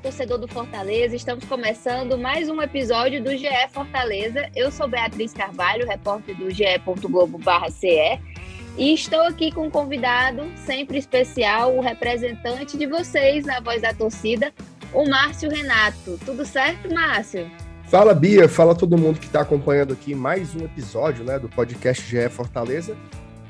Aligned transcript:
torcedor 0.00 0.38
do 0.38 0.48
Fortaleza. 0.48 1.14
Estamos 1.14 1.44
começando 1.44 2.16
mais 2.16 2.48
um 2.48 2.60
episódio 2.62 3.22
do 3.22 3.36
GE 3.36 3.48
Fortaleza. 3.70 4.48
Eu 4.56 4.70
sou 4.70 4.88
Beatriz 4.88 5.32
Carvalho, 5.32 5.86
repórter 5.86 6.36
do 6.36 6.50
ge.globo.ce. 6.50 8.18
E 8.78 8.94
estou 8.94 9.20
aqui 9.22 9.52
com 9.52 9.66
um 9.66 9.70
convidado 9.70 10.50
sempre 10.64 10.96
especial, 10.96 11.76
o 11.76 11.80
representante 11.80 12.78
de 12.78 12.86
vocês 12.86 13.44
na 13.44 13.60
voz 13.60 13.82
da 13.82 13.92
torcida, 13.92 14.52
o 14.94 15.06
Márcio 15.06 15.50
Renato. 15.50 16.18
Tudo 16.24 16.46
certo, 16.46 16.92
Márcio? 16.92 17.50
Fala, 17.84 18.14
Bia. 18.14 18.48
Fala 18.48 18.74
todo 18.74 18.96
mundo 18.96 19.18
que 19.18 19.26
está 19.26 19.42
acompanhando 19.42 19.92
aqui 19.92 20.14
mais 20.14 20.54
um 20.54 20.64
episódio 20.64 21.24
né, 21.24 21.38
do 21.38 21.48
podcast 21.48 22.02
GE 22.08 22.28
Fortaleza. 22.30 22.96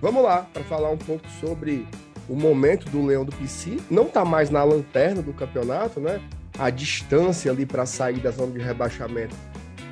Vamos 0.01 0.23
lá 0.23 0.47
para 0.53 0.65
falar 0.65 0.91
um 0.91 0.99
pouco 0.99 1.29
sobre 1.41 1.87
o 2.29 2.35
momento 2.35 2.89
do 2.91 3.05
Leão 3.05 3.25
do 3.25 3.33
PC. 3.33 3.77
Não 3.91 4.05
está 4.05 4.25
mais 4.25 4.51
na 4.51 4.65
lanterna 4.65 5.23
do 5.23 5.33
campeonato, 5.33 6.01
né? 6.01 6.21
A 6.59 6.71
distância 6.71 7.51
ali 7.51 7.65
para 7.65 7.87
sair 7.87 8.21
da 8.21 8.31
zona 8.31 8.53
de 8.53 8.59
rebaixamento 8.59 9.35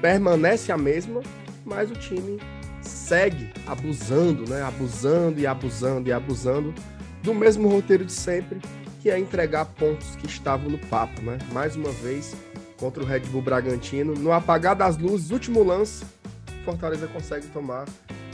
permanece 0.01 0.71
a 0.71 0.79
mesma, 0.79 1.23
mas 1.65 1.91
o 1.91 1.95
time 1.95 2.39
segue 2.81 3.51
abusando, 3.67 4.49
né? 4.49 4.63
Abusando 4.63 5.41
e 5.41 5.47
abusando 5.47 6.09
e 6.09 6.13
abusando 6.13 6.75
do 7.23 7.35
mesmo 7.35 7.69
roteiro 7.69 8.05
de 8.05 8.13
sempre, 8.13 8.61
que 9.01 9.11
é 9.11 9.19
entregar 9.19 9.65
pontos 9.65 10.17
que 10.17 10.27
estavam 10.27 10.71
no 10.71 10.79
papo, 10.79 11.21
né? 11.23 11.39
Mais 11.53 11.77
uma 11.77 11.91
vez 11.91 12.37
contra 12.79 13.03
o 13.03 13.07
Red 13.07 13.21
Bull 13.21 13.43
Bragantino, 13.43 14.15
no 14.15 14.33
apagar 14.33 14.77
das 14.77 14.97
luzes, 14.97 15.31
último 15.31 15.63
lance, 15.65 16.05
Fortaleza 16.65 17.07
consegue 17.09 17.47
tomar 17.49 17.87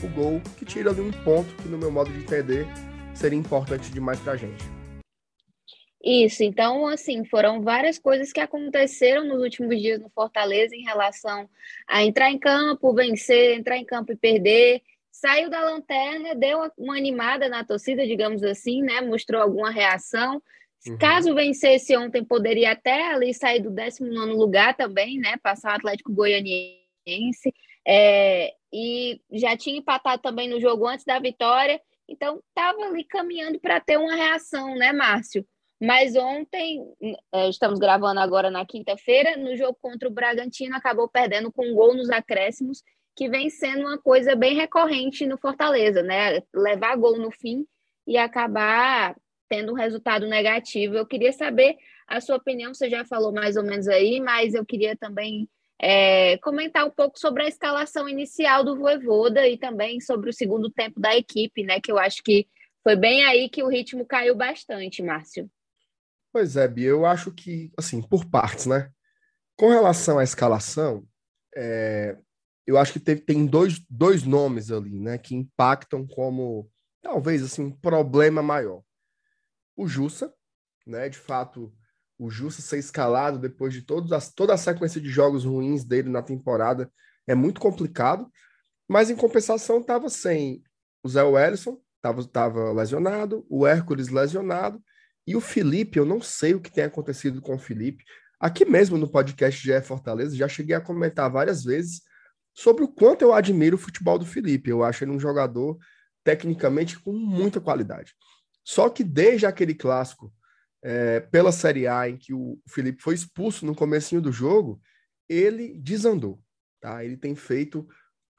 o 0.02 0.09
gol 0.09 0.41
que 0.59 0.64
tira 0.64 0.91
ali 0.91 1.00
um 1.00 1.11
ponto 1.11 1.55
que 1.56 1.69
no 1.69 1.78
meu 1.78 1.91
modo 1.91 2.11
de 2.11 2.19
entender 2.19 2.66
seria 3.14 3.38
importante 3.38 3.91
demais 3.91 4.19
para 4.20 4.33
a 4.33 4.36
gente. 4.36 4.73
Isso, 6.05 6.42
então, 6.44 6.86
assim, 6.86 7.24
foram 7.24 7.62
várias 7.62 7.98
coisas 7.98 8.30
que 8.30 8.41
aconteceram 8.41 9.24
nos 9.24 9.41
últimos 9.41 9.80
dias 9.80 9.98
no 9.98 10.10
Fortaleza 10.10 10.77
em 10.77 10.83
relação 10.83 11.48
a 11.88 12.05
entrar 12.05 12.30
em 12.30 12.38
campo, 12.38 12.92
vencer, 12.92 13.56
entrar 13.56 13.78
em 13.78 13.86
campo 13.86 14.12
e 14.12 14.16
perder. 14.16 14.82
Saiu 15.10 15.48
da 15.48 15.64
lanterna, 15.64 16.34
deu 16.34 16.70
uma 16.77 16.98
animada 16.98 17.48
na 17.48 17.64
torcida, 17.64 18.06
digamos 18.06 18.42
assim, 18.42 18.82
né? 18.82 19.00
Mostrou 19.00 19.41
alguma 19.41 19.70
reação. 19.70 20.42
Uhum. 20.86 20.98
Caso 20.98 21.34
vencesse 21.34 21.97
ontem, 21.97 22.22
poderia 22.22 22.72
até 22.72 23.14
ali 23.14 23.32
sair 23.32 23.60
do 23.60 23.70
19 23.70 24.32
lugar 24.32 24.77
também, 24.77 25.19
né? 25.19 25.38
Passar 25.42 25.72
o 25.72 25.77
Atlético 25.77 26.12
Goianiense. 26.12 27.55
É, 27.86 28.52
e 28.70 29.22
já 29.32 29.56
tinha 29.56 29.78
empatado 29.78 30.20
também 30.20 30.50
no 30.50 30.60
jogo 30.60 30.86
antes 30.86 31.06
da 31.06 31.19
vitória. 31.19 31.80
Então, 32.06 32.42
estava 32.48 32.82
ali 32.82 33.05
caminhando 33.05 33.58
para 33.58 33.80
ter 33.80 33.97
uma 33.97 34.14
reação, 34.14 34.75
né, 34.75 34.92
Márcio? 34.92 35.47
Mas 35.84 36.16
ontem, 36.16 36.82
é, 37.30 37.48
estamos 37.50 37.78
gravando 37.78 38.18
agora 38.18 38.50
na 38.50 38.64
quinta-feira, 38.64 39.36
no 39.36 39.54
jogo 39.54 39.77
contra 39.82 40.08
o 40.08 40.12
Bragantino, 40.12 40.74
acabou 40.74 41.06
perdendo 41.06 41.52
com 41.52 41.66
um 41.66 41.74
gol 41.74 41.94
nos 41.94 42.08
acréscimos, 42.08 42.82
que 43.14 43.28
vem 43.28 43.50
sendo 43.50 43.82
uma 43.82 43.98
coisa 43.98 44.34
bem 44.34 44.54
recorrente 44.54 45.26
no 45.26 45.36
Fortaleza, 45.36 46.02
né? 46.02 46.42
Levar 46.54 46.96
gol 46.96 47.18
no 47.18 47.30
fim 47.30 47.66
e 48.06 48.16
acabar 48.16 49.14
tendo 49.46 49.72
um 49.72 49.74
resultado 49.74 50.26
negativo. 50.26 50.94
Eu 50.94 51.06
queria 51.06 51.32
saber 51.32 51.76
a 52.08 52.19
sua 52.19 52.36
opinião, 52.36 52.72
você 52.72 52.88
já 52.88 53.04
falou 53.04 53.30
mais 53.30 53.56
ou 53.56 53.62
menos 53.62 53.86
aí, 53.86 54.20
mas 54.20 54.54
eu 54.54 54.64
queria 54.64 54.96
também 54.96 55.46
é, 55.78 56.38
comentar 56.38 56.86
um 56.86 56.91
pouco 56.91 57.19
sobre 57.19 57.42
a 57.42 57.48
escalação 57.48 58.08
inicial 58.08 58.64
do 58.64 58.74
Voivoda 58.74 59.46
e 59.46 59.58
também 59.58 60.00
sobre 60.00 60.30
o 60.30 60.32
segundo 60.32 60.70
tempo 60.70 60.98
da 60.98 61.14
equipe, 61.14 61.62
né? 61.62 61.78
Que 61.78 61.92
eu 61.92 61.98
acho 61.98 62.22
que 62.22 62.48
foi 62.82 62.96
bem 62.96 63.24
aí 63.26 63.50
que 63.50 63.62
o 63.62 63.69
ritmo 63.69 64.06
caiu 64.06 64.34
bastante, 64.34 65.02
Márcio. 65.02 65.50
Pois 66.34 66.56
é, 66.56 66.66
Bia, 66.66 66.88
eu 66.88 67.06
acho 67.06 67.30
que, 67.30 67.70
assim, 67.78 68.02
por 68.02 68.24
partes, 68.24 68.66
né? 68.66 68.90
Com 69.56 69.69
relação 69.69 70.19
à 70.19 70.25
escalação, 70.25 71.06
é, 71.54 72.19
eu 72.66 72.76
acho 72.76 72.92
que 72.92 72.98
teve, 72.98 73.20
tem 73.20 73.47
dois, 73.47 73.78
dois 73.88 74.25
nomes 74.25 74.72
ali, 74.72 74.98
né, 74.98 75.16
que 75.16 75.36
impactam 75.36 76.04
como, 76.04 76.69
talvez, 77.00 77.41
assim, 77.41 77.66
um 77.66 77.70
problema 77.70 78.42
maior. 78.42 78.82
O 79.76 79.86
Jussa, 79.86 80.34
né, 80.84 81.09
de 81.09 81.19
fato, 81.19 81.72
o 82.19 82.28
Justo 82.28 82.62
ser 82.62 82.78
escalado 82.78 83.38
depois 83.38 83.72
de 83.72 83.82
todas 83.82 84.10
as, 84.10 84.34
toda 84.34 84.54
a 84.54 84.59
sequência 84.59 85.00
de 85.00 85.09
jogos 85.09 85.44
ruins 85.44 85.84
dele 85.84 86.10
na 86.10 86.20
temporada 86.20 86.91
é 87.28 87.34
muito 87.36 87.60
complicado, 87.60 88.28
mas 88.88 89.09
em 89.09 89.14
compensação 89.14 89.78
estava 89.78 90.09
sem 90.09 90.64
o 91.00 91.09
Zé 91.09 91.22
Wellison, 91.22 91.80
estava 91.94 92.72
lesionado, 92.72 93.47
o 93.48 93.64
Hércules 93.64 94.09
lesionado, 94.09 94.82
e 95.26 95.34
o 95.34 95.40
Felipe, 95.40 95.98
eu 95.98 96.04
não 96.04 96.20
sei 96.20 96.54
o 96.54 96.60
que 96.60 96.70
tem 96.70 96.84
acontecido 96.84 97.40
com 97.40 97.54
o 97.54 97.58
Felipe. 97.58 98.04
Aqui 98.38 98.64
mesmo 98.64 98.98
no 98.98 99.08
podcast 99.08 99.62
de 99.62 99.80
Fortaleza, 99.80 100.36
já 100.36 100.46
cheguei 100.46 100.76
a 100.76 100.80
comentar 100.80 101.30
várias 101.30 101.64
vezes 101.64 102.02
sobre 102.52 102.84
o 102.84 102.88
quanto 102.88 103.22
eu 103.22 103.32
admiro 103.32 103.76
o 103.76 103.78
futebol 103.78 104.18
do 104.18 104.26
Felipe. 104.26 104.70
Eu 104.70 104.84
acho 104.84 105.02
ele 105.02 105.12
um 105.12 105.20
jogador 105.20 105.78
tecnicamente 106.22 106.98
com 106.98 107.12
muita 107.12 107.60
qualidade. 107.60 108.14
Só 108.62 108.88
que 108.88 109.02
desde 109.02 109.46
aquele 109.46 109.74
clássico 109.74 110.32
é, 110.82 111.20
pela 111.20 111.52
Série 111.52 111.86
A, 111.86 112.08
em 112.08 112.16
que 112.16 112.34
o 112.34 112.58
Felipe 112.68 113.02
foi 113.02 113.14
expulso 113.14 113.64
no 113.64 113.74
comecinho 113.74 114.20
do 114.20 114.30
jogo, 114.30 114.80
ele 115.28 115.78
desandou. 115.78 116.42
Tá? 116.80 117.02
Ele 117.02 117.16
tem 117.16 117.34
feito 117.34 117.88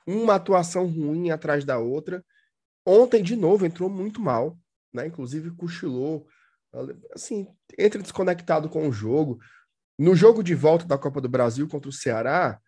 uma 0.05 0.35
atuação 0.35 0.85
ruim 0.85 1.31
atrás 1.31 1.65
da 1.65 1.79
outra. 1.79 2.23
Ontem, 2.85 3.23
de 3.23 3.35
novo, 3.35 3.65
entrou 3.65 3.89
muito 3.89 4.21
mal, 4.21 4.57
né? 4.93 5.07
inclusive 5.07 5.49
cochilou, 5.51 6.27
assim, 7.13 7.47
entra 7.77 8.01
desconectado 8.01 8.69
com 8.69 8.87
o 8.87 8.91
jogo. 8.91 9.39
No 9.97 10.15
jogo 10.15 10.43
de 10.43 10.53
volta 10.53 10.85
da 10.85 10.97
Copa 10.97 11.21
do 11.21 11.29
Brasil 11.29 11.67
contra 11.67 11.89
o 11.89 11.93
Ceará, 11.93 12.59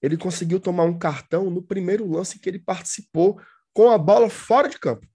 ele 0.00 0.16
conseguiu 0.16 0.58
tomar 0.58 0.84
um 0.84 0.98
cartão 0.98 1.48
no 1.50 1.62
primeiro 1.62 2.10
lance 2.10 2.38
que 2.38 2.48
ele 2.48 2.58
participou 2.58 3.40
com 3.72 3.90
a 3.90 3.98
bola 3.98 4.28
fora 4.28 4.68
de 4.68 4.78
campo, 4.78 5.06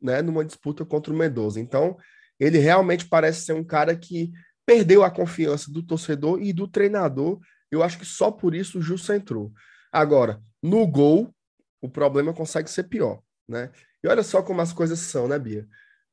né, 0.00 0.20
numa 0.22 0.44
disputa 0.44 0.84
contra 0.84 1.12
o 1.12 1.16
Mendoza. 1.16 1.60
Então, 1.60 1.96
ele 2.38 2.58
realmente 2.58 3.06
parece 3.06 3.44
ser 3.44 3.52
um 3.52 3.64
cara 3.64 3.96
que 3.96 4.32
perdeu 4.66 5.04
a 5.04 5.10
confiança 5.10 5.70
do 5.70 5.82
torcedor 5.82 6.42
e 6.42 6.52
do 6.52 6.66
treinador. 6.66 7.38
Eu 7.70 7.82
acho 7.82 7.98
que 7.98 8.04
só 8.04 8.30
por 8.30 8.54
isso 8.54 8.78
o 8.78 8.82
Justo 8.82 9.12
entrou. 9.12 9.52
Agora, 9.92 10.42
no 10.62 10.86
gol, 10.86 11.32
o 11.80 11.88
problema 11.88 12.32
consegue 12.32 12.70
ser 12.70 12.84
pior, 12.84 13.22
né? 13.48 13.70
E 14.02 14.08
olha 14.08 14.22
só 14.22 14.42
como 14.42 14.60
as 14.60 14.72
coisas 14.72 14.98
são, 14.98 15.28
né, 15.28 15.38
Bia? 15.38 15.66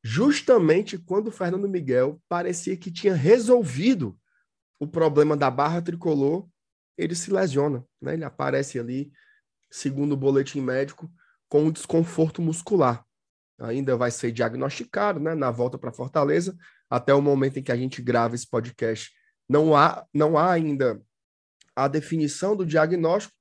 Justamente 0.04 0.98
quando 0.98 1.28
o 1.28 1.32
Fernando 1.32 1.70
Miguel 1.70 2.22
parecia 2.28 2.76
que 2.76 2.92
tinha 2.92 3.14
resolvido 3.14 4.18
o 4.80 4.88
problema 4.88 5.38
da 5.38 5.50
barra 5.52 5.82
tricolor, 5.82 6.48
ele 6.98 7.16
se 7.16 7.32
lesiona, 7.32 7.86
né? 8.02 8.14
Ele 8.14 8.24
aparece 8.24 8.80
ali, 8.80 9.12
segundo 9.70 10.14
o 10.14 10.18
boletim 10.18 10.62
médico, 10.62 11.12
com 11.48 11.66
um 11.66 11.72
desconforto 11.72 12.42
muscular 12.42 13.06
ainda 13.62 13.96
vai 13.96 14.12
ser 14.12 14.32
diagnosticado 14.32 15.20
né, 15.20 15.36
na 15.36 15.52
volta 15.52 15.78
para 15.78 15.92
Fortaleza. 15.92 16.58
Até 16.90 17.14
o 17.14 17.22
momento 17.22 17.60
em 17.60 17.64
que 17.64 17.72
a 17.72 17.78
gente 17.78 18.02
grava 18.02 18.36
esse 18.36 18.50
podcast, 18.50 19.12
não 19.48 19.76
há, 19.76 20.06
não 20.14 20.38
há 20.38 20.52
ainda 20.52 21.02
a 21.76 21.88
definição 21.88 22.56
do 22.56 22.66
diagnóstico, 22.66 23.34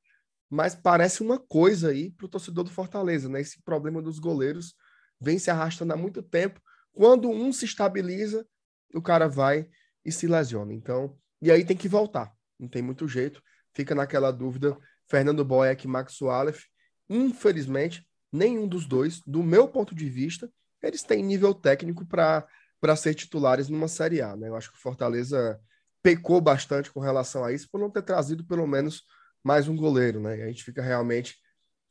mas 0.49 0.75
parece 0.75 1.23
uma 1.23 1.39
coisa 1.39 1.91
aí 1.91 2.11
para 2.11 2.27
o 2.27 2.29
torcedor 2.29 2.65
do 2.65 2.71
Fortaleza, 2.71 3.29
né? 3.29 3.41
Esse 3.41 3.63
problema 3.63 4.03
dos 4.03 4.19
goleiros 4.19 4.75
vem 5.21 5.39
se 5.39 5.51
arrastando 5.51 5.93
há 5.93 5.97
muito 5.97 6.23
tempo. 6.23 6.61
Quando 6.93 7.29
um 7.29 7.53
se 7.53 7.65
estabiliza, 7.65 8.47
o 8.95 9.03
cara 9.03 9.29
vai 9.29 9.69
e 10.05 10.11
se 10.11 10.27
lesiona. 10.27 10.73
Então, 10.73 11.17
e 11.41 11.51
aí 11.51 11.65
tem 11.65 11.77
que 11.77 11.89
voltar. 11.89 12.33
Não 12.59 12.69
tem 12.69 12.83
muito 12.83 13.07
jeito. 13.07 13.43
Fica 13.75 13.95
naquela 13.95 14.31
dúvida. 14.31 14.77
Fernando 15.09 15.45
Boeck 15.45 15.85
e 15.85 15.89
Max 15.89 16.15
Suárez, 16.15 16.67
infelizmente, 17.09 18.07
nenhum 18.33 18.69
dos 18.69 18.87
dois, 18.87 19.21
do 19.27 19.43
meu 19.43 19.67
ponto 19.67 19.93
de 19.93 20.09
vista, 20.09 20.49
eles 20.81 21.03
têm 21.03 21.23
nível 21.23 21.53
técnico 21.53 22.07
para 22.07 22.97
ser 22.97 23.15
titulares 23.15 23.69
numa 23.69 23.89
Série 23.89 24.23
A. 24.23 24.37
Né? 24.37 24.49
Eu 24.49 24.55
acho 24.55 24.71
que 24.71 24.79
o 24.79 24.81
Fortaleza 24.81 25.61
pecou 26.03 26.41
bastante 26.41 26.91
com 26.91 27.01
relação 27.01 27.45
a 27.45 27.53
isso 27.53 27.69
por 27.71 27.81
não 27.81 27.91
ter 27.91 28.03
trazido 28.03 28.45
pelo 28.45 28.67
menos 28.67 29.03
mais 29.43 29.69
um 29.69 29.77
goleiro, 29.77 30.21
né? 30.21 30.39
E 30.39 30.43
a 30.43 30.47
gente 30.47 30.65
fica 30.65 30.83
realmente 30.83 31.37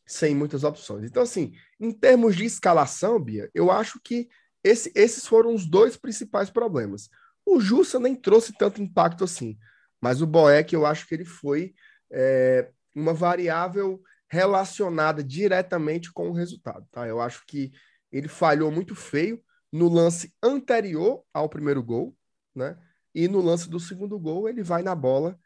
sem 0.09 0.33
muitas 0.33 0.63
opções. 0.63 1.05
Então, 1.05 1.21
assim, 1.21 1.53
em 1.79 1.91
termos 1.91 2.35
de 2.35 2.43
escalação, 2.43 3.19
Bia, 3.19 3.47
eu 3.53 3.69
acho 3.69 3.99
que 4.03 4.27
esse, 4.63 4.91
esses 4.95 5.27
foram 5.27 5.53
os 5.53 5.67
dois 5.67 5.95
principais 5.95 6.49
problemas. 6.49 7.09
O 7.45 7.59
Jussa 7.59 7.99
nem 7.99 8.15
trouxe 8.15 8.51
tanto 8.57 8.81
impacto 8.81 9.23
assim, 9.23 9.55
mas 10.01 10.19
o 10.19 10.25
Boeck, 10.25 10.73
eu 10.73 10.83
acho 10.83 11.07
que 11.07 11.13
ele 11.13 11.25
foi 11.25 11.75
é, 12.11 12.71
uma 12.95 13.13
variável 13.13 14.01
relacionada 14.27 15.23
diretamente 15.23 16.11
com 16.11 16.29
o 16.29 16.33
resultado, 16.33 16.87
tá? 16.91 17.07
Eu 17.07 17.21
acho 17.21 17.43
que 17.45 17.71
ele 18.11 18.27
falhou 18.27 18.71
muito 18.71 18.95
feio 18.95 19.39
no 19.71 19.87
lance 19.87 20.33
anterior 20.41 21.23
ao 21.31 21.47
primeiro 21.47 21.83
gol, 21.83 22.17
né? 22.55 22.75
E 23.13 23.27
no 23.27 23.41
lance 23.41 23.69
do 23.69 23.79
segundo 23.79 24.17
gol, 24.17 24.49
ele 24.49 24.63
vai 24.63 24.81
na 24.81 24.95
bola 24.95 25.39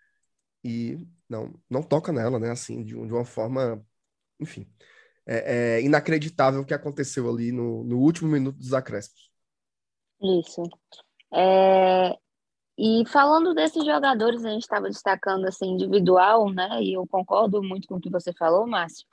e 0.64 1.06
não, 1.28 1.54
não 1.70 1.84
toca 1.84 2.14
nela, 2.14 2.40
né? 2.40 2.52
Assim, 2.52 2.82
de, 2.82 2.94
de 2.94 3.14
uma 3.14 3.26
forma, 3.26 3.86
enfim, 4.40 4.68
é, 5.26 5.78
é, 5.78 5.82
inacreditável 5.84 6.62
o 6.62 6.66
que 6.66 6.74
aconteceu 6.74 7.30
ali 7.30 7.52
no, 7.52 7.84
no 7.84 8.00
último 8.00 8.30
minuto 8.32 8.58
dos 8.58 8.74
acréscimos. 8.74 9.32
Isso. 10.22 10.64
É, 11.34 12.16
E 12.78 13.06
falando 13.08 13.54
desses 13.54 13.86
jogadores, 13.86 14.46
a 14.46 14.52
gente 14.52 14.64
estava 14.64 14.90
destacando 14.90 15.46
assim 15.48 15.68
individual, 15.72 16.52
né? 16.52 16.82
E 16.84 16.94
eu 16.94 17.08
concordo 17.08 17.64
muito 17.64 17.88
com 17.88 17.96
o 17.98 18.02
que 18.02 18.10
você 18.10 18.34
falou, 18.34 18.68
Márcio. 18.68 19.06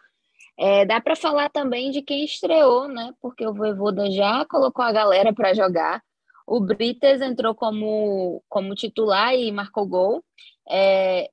É, 0.59 0.87
dá 0.87 1.01
para 1.01 1.17
falar 1.17 1.51
também 1.51 1.91
de 1.91 2.03
quem 2.03 2.25
estreou, 2.25 2.89
né? 2.89 3.13
Porque 3.21 3.47
o 3.47 3.55
Voivoda 3.55 4.11
já 4.11 4.47
colocou 4.47 4.85
a 4.85 4.93
galera 4.93 5.35
para 5.35 5.55
jogar. 5.55 6.03
O 6.47 6.61
Brites 6.61 7.21
entrou 7.23 7.55
como, 7.55 8.43
como 8.49 8.75
titular 8.75 9.35
e 9.35 9.53
marcou 9.53 9.87
gol. 9.87 10.25
É, 10.71 11.31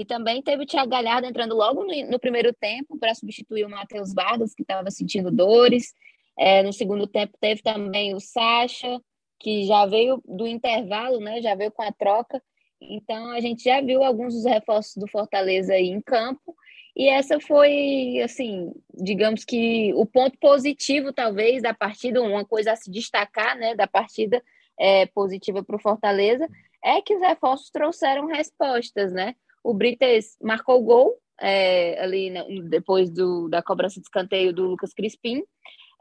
e 0.00 0.04
também 0.06 0.40
teve 0.40 0.62
o 0.62 0.66
Thiago 0.66 0.88
Galhardo 0.88 1.26
entrando 1.26 1.54
logo 1.54 1.84
no, 1.84 2.10
no 2.10 2.18
primeiro 2.18 2.54
tempo 2.54 2.98
para 2.98 3.14
substituir 3.14 3.66
o 3.66 3.68
Matheus 3.68 4.14
Vargas, 4.14 4.54
que 4.54 4.62
estava 4.62 4.90
sentindo 4.90 5.30
dores. 5.30 5.92
É, 6.38 6.62
no 6.62 6.72
segundo 6.72 7.06
tempo 7.06 7.36
teve 7.38 7.60
também 7.60 8.14
o 8.14 8.18
Sacha, 8.18 8.98
que 9.38 9.66
já 9.66 9.84
veio 9.84 10.22
do 10.24 10.46
intervalo, 10.46 11.20
né? 11.20 11.42
Já 11.42 11.54
veio 11.54 11.70
com 11.70 11.82
a 11.82 11.92
troca. 11.92 12.42
Então 12.80 13.30
a 13.30 13.40
gente 13.40 13.62
já 13.62 13.82
viu 13.82 14.02
alguns 14.02 14.32
dos 14.32 14.46
reforços 14.46 14.96
do 14.96 15.06
Fortaleza 15.06 15.74
aí 15.74 15.88
em 15.88 16.00
campo. 16.00 16.56
E 16.96 17.06
essa 17.06 17.38
foi, 17.38 18.22
assim, 18.24 18.72
digamos 18.94 19.44
que 19.44 19.92
o 19.92 20.06
ponto 20.06 20.38
positivo, 20.38 21.12
talvez, 21.12 21.60
da 21.60 21.74
partida, 21.74 22.22
uma 22.22 22.44
coisa 22.46 22.72
a 22.72 22.76
se 22.76 22.90
destacar, 22.90 23.54
né, 23.58 23.74
da 23.74 23.86
partida 23.86 24.42
é, 24.78 25.04
positiva 25.04 25.62
para 25.62 25.76
o 25.76 25.80
Fortaleza, 25.80 26.48
é 26.82 27.02
que 27.02 27.14
os 27.14 27.20
reforços 27.20 27.68
trouxeram 27.70 28.28
respostas, 28.28 29.12
né? 29.12 29.34
O 29.62 29.74
Brites 29.74 30.36
marcou 30.42 30.80
o 30.80 30.84
gol 30.84 31.18
é, 31.40 32.02
ali 32.02 32.32
depois 32.68 33.10
do, 33.10 33.48
da 33.48 33.62
cobrança 33.62 34.00
de 34.00 34.06
escanteio 34.06 34.52
do 34.52 34.66
Lucas 34.66 34.92
Crispim, 34.92 35.42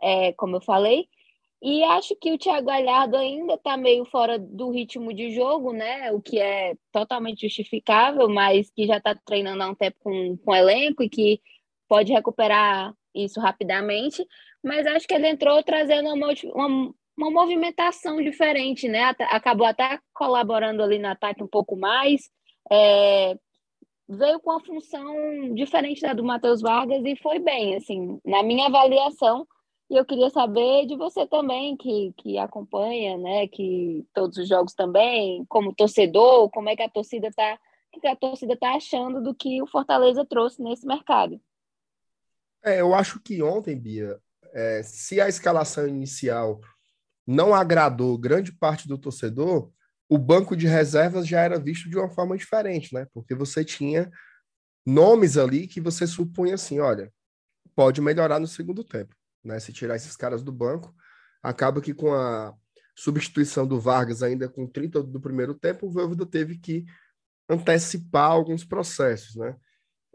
é, 0.02 0.34
como 0.34 0.58
eu 0.58 0.62
falei, 0.62 1.08
e 1.62 1.84
acho 1.84 2.16
que 2.16 2.32
o 2.32 2.38
Thiago 2.38 2.68
Galhardo 2.68 3.18
ainda 3.18 3.56
está 3.56 3.76
meio 3.76 4.06
fora 4.06 4.40
do 4.40 4.72
ritmo 4.72 5.14
de 5.14 5.32
jogo, 5.32 5.74
né? 5.74 6.10
O 6.14 6.22
que 6.22 6.40
é 6.40 6.76
totalmente 6.90 7.42
justificável, 7.48 8.30
mas 8.30 8.72
que 8.72 8.88
já 8.88 8.98
está 8.98 9.14
treinando 9.14 9.64
há 9.64 9.70
um 9.70 9.76
tempo 9.76 9.98
com, 10.00 10.38
com 10.38 10.52
o 10.52 10.56
elenco 10.56 11.04
e 11.04 11.10
que 11.10 11.42
pode 11.88 12.14
recuperar 12.14 12.94
isso 13.14 13.42
rapidamente. 13.42 14.26
Mas 14.64 14.88
acho 14.88 15.06
que 15.06 15.14
ele 15.14 15.28
entrou 15.28 15.62
trazendo 15.62 16.14
uma, 16.14 16.30
uma, 16.54 16.94
uma 17.18 17.32
movimentação 17.32 18.22
diferente, 18.22 18.88
né? 18.88 19.14
Acabou 19.30 19.68
até 19.68 20.00
colaborando 20.14 20.82
ali 20.82 20.98
no 20.98 21.10
ataque 21.10 21.44
um 21.44 21.48
pouco 21.48 21.76
mais. 21.76 22.30
É, 22.72 23.36
veio 24.10 24.40
com 24.40 24.50
uma 24.50 24.66
função 24.66 25.54
diferente 25.54 26.02
da 26.02 26.14
do 26.14 26.24
Matheus 26.24 26.62
Vargas 26.62 27.06
e 27.06 27.16
foi 27.18 27.38
bem, 27.38 27.76
assim, 27.76 28.20
na 28.26 28.42
minha 28.42 28.66
avaliação 28.66 29.48
e 29.90 29.96
eu 29.98 30.06
queria 30.06 30.30
saber 30.30 30.86
de 30.86 30.96
você 30.96 31.26
também, 31.26 31.76
que, 31.76 32.14
que 32.18 32.38
acompanha, 32.38 33.18
né, 33.18 33.48
que 33.48 34.06
todos 34.14 34.38
os 34.38 34.48
jogos 34.48 34.74
também, 34.74 35.44
como 35.50 35.74
torcedor, 35.74 36.50
como 36.52 36.70
é 36.70 36.76
que 36.76 36.84
a 36.84 36.90
torcida 36.90 37.28
está, 37.28 37.60
que 37.92 38.08
a 38.08 38.16
torcida 38.16 38.54
está 38.54 38.76
achando 38.76 39.22
do 39.22 39.34
que 39.34 39.62
o 39.62 39.68
Fortaleza 39.68 40.24
trouxe 40.24 40.62
nesse 40.62 40.86
mercado. 40.86 41.42
É, 42.64 42.82
eu 42.82 42.94
acho 42.94 43.20
que 43.20 43.42
ontem, 43.42 43.76
Bia, 43.76 44.20
é, 44.54 44.84
se 44.84 45.20
a 45.20 45.28
escalação 45.28 45.88
inicial 45.88 46.62
não 47.26 47.54
agradou 47.54 48.18
grande 48.18 48.52
parte 48.52 48.88
do 48.88 48.98
torcedor, 48.98 49.72
o 50.10 50.18
banco 50.18 50.56
de 50.56 50.68
reservas 50.68 51.28
já 51.28 51.40
era 51.42 51.60
visto 51.60 51.90
de 51.90 51.98
uma 51.98 52.10
forma 52.10 52.36
diferente, 52.36 52.94
né? 52.94 53.06
Porque 53.14 53.36
você 53.36 53.64
tinha 53.64 54.12
nomes 54.86 55.38
ali 55.38 55.68
que 55.68 55.80
você 55.80 56.08
supunha 56.08 56.56
assim, 56.56 56.80
olha, 56.80 57.12
pode 57.76 58.02
melhorar 58.02 58.40
no 58.40 58.48
segundo 58.48 58.84
tempo 58.84 59.16
né? 59.44 59.60
Se 59.60 59.74
tirar 59.74 59.96
esses 59.96 60.16
caras 60.16 60.44
do 60.44 60.52
banco, 60.52 60.94
acaba 61.42 61.82
que 61.82 61.94
com 61.94 62.14
a 62.14 62.54
substituição 62.96 63.66
do 63.66 63.80
Vargas 63.80 64.22
ainda 64.22 64.50
com 64.50 64.68
30 64.68 65.04
do 65.04 65.20
primeiro 65.20 65.54
tempo, 65.54 65.88
o 65.88 65.92
Voivoda 65.92 66.26
teve 66.26 66.58
que 66.58 66.86
antecipar 67.48 68.32
alguns 68.32 68.64
processos, 68.64 69.36
né? 69.36 69.56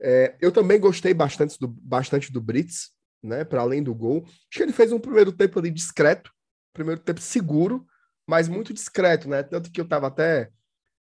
É, 0.01 0.37
eu 0.41 0.51
também 0.51 0.79
gostei 0.79 1.15
bastante 1.15 1.59
do, 1.59 1.69
bastante 1.69 2.33
do 2.33 2.41
Brits, 2.41 2.91
né? 3.23 3.45
Para 3.45 3.63
além 3.63 3.83
do 3.83 3.95
gol. 3.95 4.25
Acho 4.25 4.59
que 4.59 4.63
ele 4.63 4.73
fez 4.73 4.93
um 4.93 5.01
primeiro 5.01 5.33
tempo 5.33 5.59
ali 5.59 5.71
discreto, 5.71 6.31
primeiro 6.73 7.01
tempo 7.01 7.21
seguro, 7.21 7.87
mas 8.27 8.49
muito 8.49 8.73
discreto, 8.73 9.29
né? 9.29 9.43
Tanto 9.43 9.71
que 9.71 9.81
eu 9.81 9.85
estava 9.85 10.07
até 10.07 10.51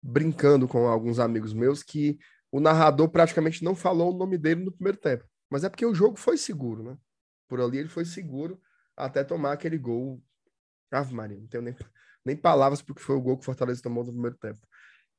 brincando 0.01 0.67
com 0.67 0.87
alguns 0.87 1.19
amigos 1.19 1.53
meus 1.53 1.81
que 1.81 2.17
o 2.51 2.59
narrador 2.59 3.09
praticamente 3.09 3.63
não 3.63 3.75
falou 3.75 4.13
o 4.13 4.17
nome 4.17 4.37
dele 4.37 4.63
no 4.63 4.71
primeiro 4.71 4.97
tempo. 4.97 5.25
Mas 5.49 5.63
é 5.63 5.69
porque 5.69 5.85
o 5.85 5.95
jogo 5.95 6.17
foi 6.17 6.37
seguro, 6.37 6.83
né? 6.83 6.97
Por 7.47 7.61
ali 7.61 7.77
ele 7.77 7.89
foi 7.89 8.05
seguro 8.05 8.61
até 8.95 9.23
tomar 9.23 9.53
aquele 9.53 9.77
gol. 9.77 10.21
Ave 10.91 11.13
Maria, 11.13 11.39
não 11.39 11.47
tenho 11.47 11.63
nem, 11.63 11.75
nem 12.25 12.35
palavras 12.35 12.81
porque 12.81 13.01
foi 13.01 13.15
o 13.15 13.21
gol 13.21 13.37
que 13.37 13.43
o 13.43 13.45
Fortaleza 13.45 13.81
tomou 13.81 14.03
no 14.03 14.11
primeiro 14.11 14.37
tempo. 14.37 14.59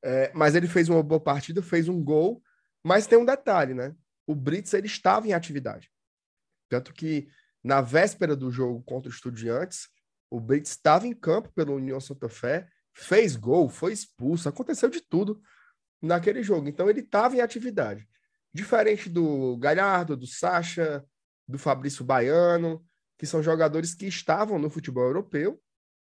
É, 0.03 0.31
mas 0.33 0.55
ele 0.55 0.67
fez 0.67 0.87
uma 0.87 1.01
boa 1.01 1.19
partida, 1.19 1.61
fez 1.61 1.89
um 1.89 2.01
gol, 2.03 2.41
mas 2.83 3.07
tem 3.07 3.17
um 3.17 3.25
detalhe, 3.25 3.73
né? 3.73 3.95
O 4.27 4.35
Brits 4.35 4.73
ele 4.73 4.87
estava 4.87 5.27
em 5.27 5.33
atividade. 5.33 5.91
Tanto 6.69 6.93
que 6.93 7.27
na 7.63 7.81
véspera 7.81 8.35
do 8.35 8.51
jogo 8.51 8.83
contra 8.83 9.09
o 9.09 9.13
Estudiantes, 9.13 9.89
o 10.29 10.39
Brits 10.39 10.71
estava 10.71 11.07
em 11.07 11.13
campo 11.13 11.51
pelo 11.53 11.75
União 11.75 11.99
Santa 11.99 12.29
Fé, 12.29 12.67
fez 12.93 13.35
gol, 13.35 13.69
foi 13.69 13.93
expulso, 13.93 14.49
aconteceu 14.49 14.89
de 14.89 15.01
tudo 15.01 15.41
naquele 16.01 16.41
jogo. 16.41 16.67
Então 16.67 16.89
ele 16.89 17.01
estava 17.01 17.35
em 17.35 17.41
atividade. 17.41 18.07
Diferente 18.53 19.09
do 19.09 19.57
Galhardo, 19.57 20.15
do 20.15 20.25
Sacha, 20.25 21.05
do 21.47 21.57
Fabrício 21.57 22.05
Baiano, 22.05 22.85
que 23.17 23.25
são 23.25 23.43
jogadores 23.43 23.93
que 23.93 24.07
estavam 24.07 24.57
no 24.57 24.69
futebol 24.69 25.03
europeu 25.03 25.61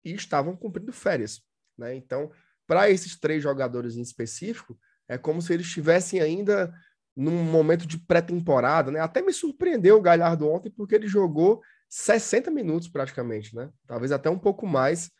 e 0.04 0.14
estavam 0.14 0.56
cumprindo 0.56 0.92
férias. 0.92 1.42
Né? 1.76 1.94
Então, 1.94 2.30
para 2.66 2.90
esses 2.90 3.18
três 3.18 3.42
jogadores 3.42 3.96
em 3.96 4.02
específico, 4.02 4.78
é 5.08 5.16
como 5.16 5.40
se 5.40 5.52
eles 5.52 5.66
estivessem 5.66 6.20
ainda 6.20 6.72
num 7.16 7.42
momento 7.42 7.86
de 7.86 7.98
pré-temporada. 7.98 8.90
Né? 8.90 9.00
Até 9.00 9.20
me 9.20 9.32
surpreendeu 9.32 9.96
o 9.96 10.02
Galhardo 10.02 10.48
ontem, 10.48 10.70
porque 10.70 10.94
ele 10.94 11.08
jogou 11.08 11.60
60 11.88 12.50
minutos 12.50 12.88
praticamente, 12.88 13.54
né? 13.54 13.70
talvez 13.86 14.12
até 14.12 14.28
um 14.28 14.38
pouco 14.38 14.66
mais, 14.66 15.10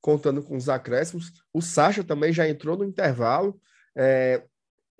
contando 0.00 0.42
com 0.42 0.56
os 0.56 0.68
acréscimos. 0.68 1.32
O 1.52 1.60
Sacha 1.60 2.04
também 2.04 2.32
já 2.32 2.48
entrou 2.48 2.76
no 2.76 2.84
intervalo. 2.84 3.60
É, 3.96 4.44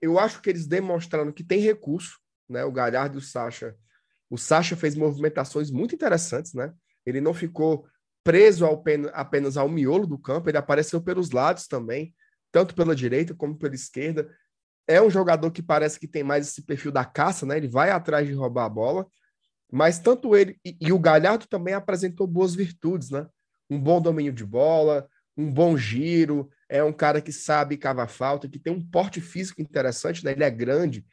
eu 0.00 0.18
acho 0.18 0.40
que 0.40 0.50
eles 0.50 0.66
demonstraram 0.66 1.32
que 1.32 1.44
tem 1.44 1.60
recurso, 1.60 2.18
né? 2.48 2.64
O 2.64 2.72
Galhardo 2.72 3.16
e 3.16 3.18
o 3.18 3.22
Sacha 3.22 3.76
o 4.30 4.36
Sacha 4.36 4.76
fez 4.76 4.94
movimentações 4.94 5.70
muito 5.70 5.94
interessantes, 5.94 6.52
né? 6.52 6.72
Ele 7.04 7.20
não 7.20 7.32
ficou 7.32 7.86
preso 8.22 8.66
ao 8.66 8.82
apenas 9.14 9.56
ao 9.56 9.68
miolo 9.68 10.06
do 10.06 10.18
campo, 10.18 10.50
ele 10.50 10.58
apareceu 10.58 11.00
pelos 11.00 11.30
lados 11.30 11.66
também, 11.66 12.14
tanto 12.52 12.74
pela 12.74 12.94
direita 12.94 13.34
como 13.34 13.56
pela 13.56 13.74
esquerda. 13.74 14.28
É 14.86 15.00
um 15.00 15.10
jogador 15.10 15.50
que 15.50 15.62
parece 15.62 15.98
que 15.98 16.06
tem 16.06 16.22
mais 16.22 16.48
esse 16.48 16.62
perfil 16.62 16.92
da 16.92 17.04
caça, 17.04 17.46
né? 17.46 17.56
Ele 17.56 17.68
vai 17.68 17.90
atrás 17.90 18.26
de 18.26 18.34
roubar 18.34 18.66
a 18.66 18.68
bola, 18.68 19.06
mas 19.70 19.98
tanto 19.98 20.36
ele 20.36 20.58
e, 20.64 20.76
e 20.80 20.92
o 20.92 20.98
Galhardo 20.98 21.46
também 21.46 21.74
apresentou 21.74 22.26
boas 22.26 22.54
virtudes, 22.54 23.10
né? 23.10 23.26
Um 23.70 23.78
bom 23.78 24.00
domínio 24.00 24.32
de 24.32 24.44
bola, 24.44 25.08
um 25.36 25.52
bom 25.52 25.76
giro, 25.76 26.50
é 26.68 26.82
um 26.82 26.92
cara 26.92 27.20
que 27.20 27.32
sabe 27.32 27.76
cavar 27.76 28.08
falta, 28.08 28.48
que 28.48 28.58
tem 28.58 28.72
um 28.72 28.84
porte 28.84 29.20
físico 29.20 29.60
interessante, 29.60 30.24
né? 30.24 30.32
Ele 30.32 30.44
é 30.44 30.50
grande, 30.50 31.06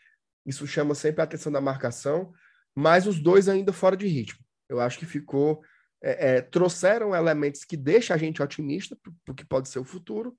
isso 0.46 0.66
chama 0.66 0.96
sempre 0.96 1.22
a 1.22 1.24
atenção 1.24 1.52
da 1.52 1.62
marcação 1.62 2.34
mas 2.76 3.08
os 3.08 3.20
dois 3.20 3.48
ainda 3.48 3.72
fora 3.72 3.96
de 3.96 4.06
ritmo. 4.06 4.44
Eu 4.68 4.82
acho 4.82 5.00
que 5.00 5.06
ficou. 5.06 5.64
É, 6.04 6.36
é, 6.36 6.42
trouxeram 6.42 7.16
elementos 7.16 7.64
que 7.64 7.78
deixam 7.78 8.14
a 8.14 8.20
gente 8.20 8.44
otimista 8.44 8.98
o 9.28 9.34
que 9.34 9.46
pode 9.46 9.70
ser 9.70 9.80
o 9.80 9.86
futuro, 9.86 10.38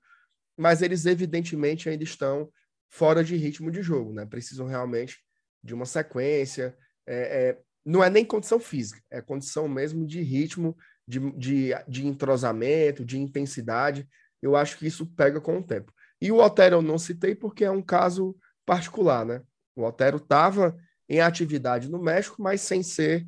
mas 0.55 0.81
eles 0.81 1.05
evidentemente 1.05 1.89
ainda 1.89 2.03
estão 2.03 2.49
fora 2.89 3.21
de 3.23 3.35
ritmo 3.35 3.71
de 3.71 3.81
jogo, 3.81 4.13
né? 4.13 4.25
Precisam 4.25 4.67
realmente 4.67 5.17
de 5.63 5.73
uma 5.73 5.85
sequência. 5.85 6.77
É, 7.05 7.49
é, 7.49 7.61
não 7.87 8.03
é 8.03 8.09
nem 8.09 8.25
condição 8.25 8.59
física, 8.59 9.01
é 9.09 9.21
condição 9.21 9.65
mesmo 9.65 10.05
de 10.05 10.21
ritmo, 10.21 10.75
de, 11.07 11.19
de, 11.31 11.69
de 11.87 12.05
entrosamento, 12.05 13.05
de 13.05 13.17
intensidade. 13.17 14.05
Eu 14.41 14.57
acho 14.57 14.77
que 14.77 14.85
isso 14.85 15.05
pega 15.05 15.39
com 15.39 15.59
o 15.59 15.63
tempo. 15.63 15.93
E 16.21 16.29
o 16.29 16.37
Otero 16.37 16.75
eu 16.75 16.81
não 16.81 16.97
citei 16.97 17.33
porque 17.33 17.63
é 17.63 17.71
um 17.71 17.81
caso 17.81 18.35
particular, 18.65 19.25
né? 19.25 19.41
O 19.73 19.83
Otero 19.83 20.17
estava 20.17 20.77
em 21.07 21.21
atividade 21.21 21.89
no 21.89 21.97
México, 21.97 22.41
mas 22.41 22.59
sem 22.59 22.83
ser 22.83 23.25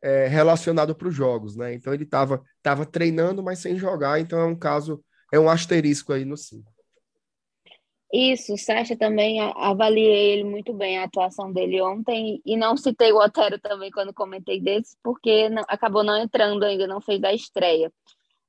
é, 0.00 0.28
relacionado 0.28 0.94
para 0.94 1.08
os 1.08 1.14
jogos, 1.14 1.56
né? 1.56 1.74
Então 1.74 1.92
ele 1.92 2.04
estava 2.04 2.40
tava 2.62 2.86
treinando, 2.86 3.42
mas 3.42 3.58
sem 3.58 3.76
jogar, 3.76 4.20
então 4.20 4.38
é 4.38 4.44
um 4.44 4.56
caso, 4.56 5.04
é 5.32 5.40
um 5.40 5.50
asterisco 5.50 6.12
aí 6.12 6.24
no 6.24 6.36
5. 6.36 6.75
Isso, 8.12 8.54
o 8.54 8.58
Sacha 8.58 8.96
também 8.96 9.40
avaliei 9.40 10.32
ele 10.32 10.44
muito 10.44 10.72
bem, 10.72 10.98
a 10.98 11.04
atuação 11.04 11.52
dele 11.52 11.82
ontem, 11.82 12.40
e 12.46 12.56
não 12.56 12.76
citei 12.76 13.12
o 13.12 13.18
Otero 13.18 13.58
também 13.58 13.90
quando 13.90 14.14
comentei 14.14 14.60
desse, 14.60 14.96
porque 15.02 15.48
não, 15.48 15.62
acabou 15.66 16.04
não 16.04 16.16
entrando 16.16 16.64
ainda, 16.64 16.86
não 16.86 17.00
fez 17.00 17.22
a 17.24 17.32
estreia. 17.32 17.92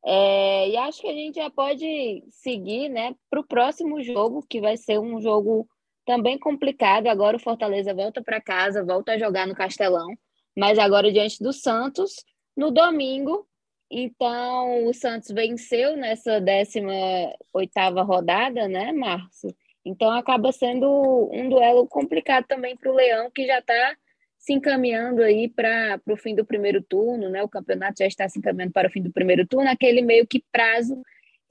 É, 0.05 0.69
e 0.69 0.77
acho 0.77 1.01
que 1.01 1.07
a 1.07 1.13
gente 1.13 1.35
já 1.35 1.49
pode 1.49 2.23
seguir 2.29 2.87
né, 2.87 3.15
para 3.29 3.39
o 3.39 3.47
próximo 3.47 4.01
jogo, 4.01 4.45
que 4.47 4.61
vai 4.61 4.77
ser 4.77 4.99
um 4.99 5.19
jogo 5.19 5.67
também 6.05 6.37
complicado. 6.37 7.07
Agora 7.07 7.35
o 7.35 7.39
Fortaleza 7.39 7.93
volta 7.93 8.21
para 8.23 8.39
casa, 8.39 8.85
volta 8.85 9.13
a 9.13 9.17
jogar 9.17 9.47
no 9.47 9.55
Castelão, 9.55 10.07
mas 10.55 10.79
agora 10.79 11.11
diante 11.11 11.43
do 11.43 11.51
Santos, 11.51 12.23
no 12.55 12.71
domingo, 12.71 13.45
Então, 13.89 14.85
o 14.85 14.93
Santos 14.93 15.29
venceu 15.29 15.95
nessa 15.95 16.41
18ª 16.41 18.05
rodada, 18.05 18.67
né, 18.67 18.91
Márcio? 18.91 19.55
Então, 19.85 20.11
acaba 20.11 20.51
sendo 20.51 21.29
um 21.31 21.47
duelo 21.47 21.87
complicado 21.87 22.45
também 22.45 22.75
para 22.75 22.91
o 22.91 22.95
Leão, 22.95 23.31
que 23.31 23.47
já 23.47 23.59
está 23.59 23.95
se 24.37 24.53
encaminhando 24.53 25.21
aí 25.21 25.47
para 25.47 25.99
o 26.07 26.17
fim 26.17 26.35
do 26.35 26.45
primeiro 26.45 26.81
turno, 26.81 27.29
né? 27.29 27.41
O 27.43 27.49
campeonato 27.49 27.99
já 27.99 28.07
está 28.07 28.27
se 28.27 28.39
encaminhando 28.39 28.73
para 28.73 28.87
o 28.87 28.91
fim 28.91 29.01
do 29.01 29.11
primeiro 29.11 29.47
turno, 29.47 29.69
aquele 29.69 30.01
meio 30.01 30.27
que 30.27 30.43
prazo 30.51 31.01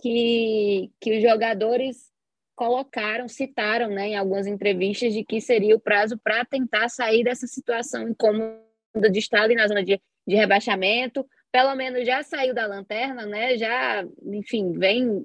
que, 0.00 0.90
que 1.00 1.16
os 1.16 1.22
jogadores 1.22 2.10
colocaram, 2.54 3.28
citaram 3.28 3.90
né, 3.90 4.08
em 4.08 4.16
algumas 4.16 4.46
entrevistas 4.46 5.12
de 5.12 5.22
que 5.22 5.40
seria 5.40 5.76
o 5.76 5.80
prazo 5.80 6.18
para 6.18 6.44
tentar 6.44 6.88
sair 6.88 7.22
dessa 7.22 7.46
situação 7.46 8.08
incômoda 8.08 9.10
de 9.12 9.18
estado 9.18 9.52
e 9.52 9.54
na 9.54 9.68
zona 9.68 9.84
de, 9.84 10.00
de 10.26 10.34
rebaixamento. 10.34 11.26
Pelo 11.56 11.74
menos 11.74 12.04
já 12.04 12.22
saiu 12.22 12.52
da 12.52 12.66
lanterna, 12.66 13.24
né? 13.24 13.56
Já, 13.56 14.06
enfim, 14.26 14.72
vem 14.72 15.24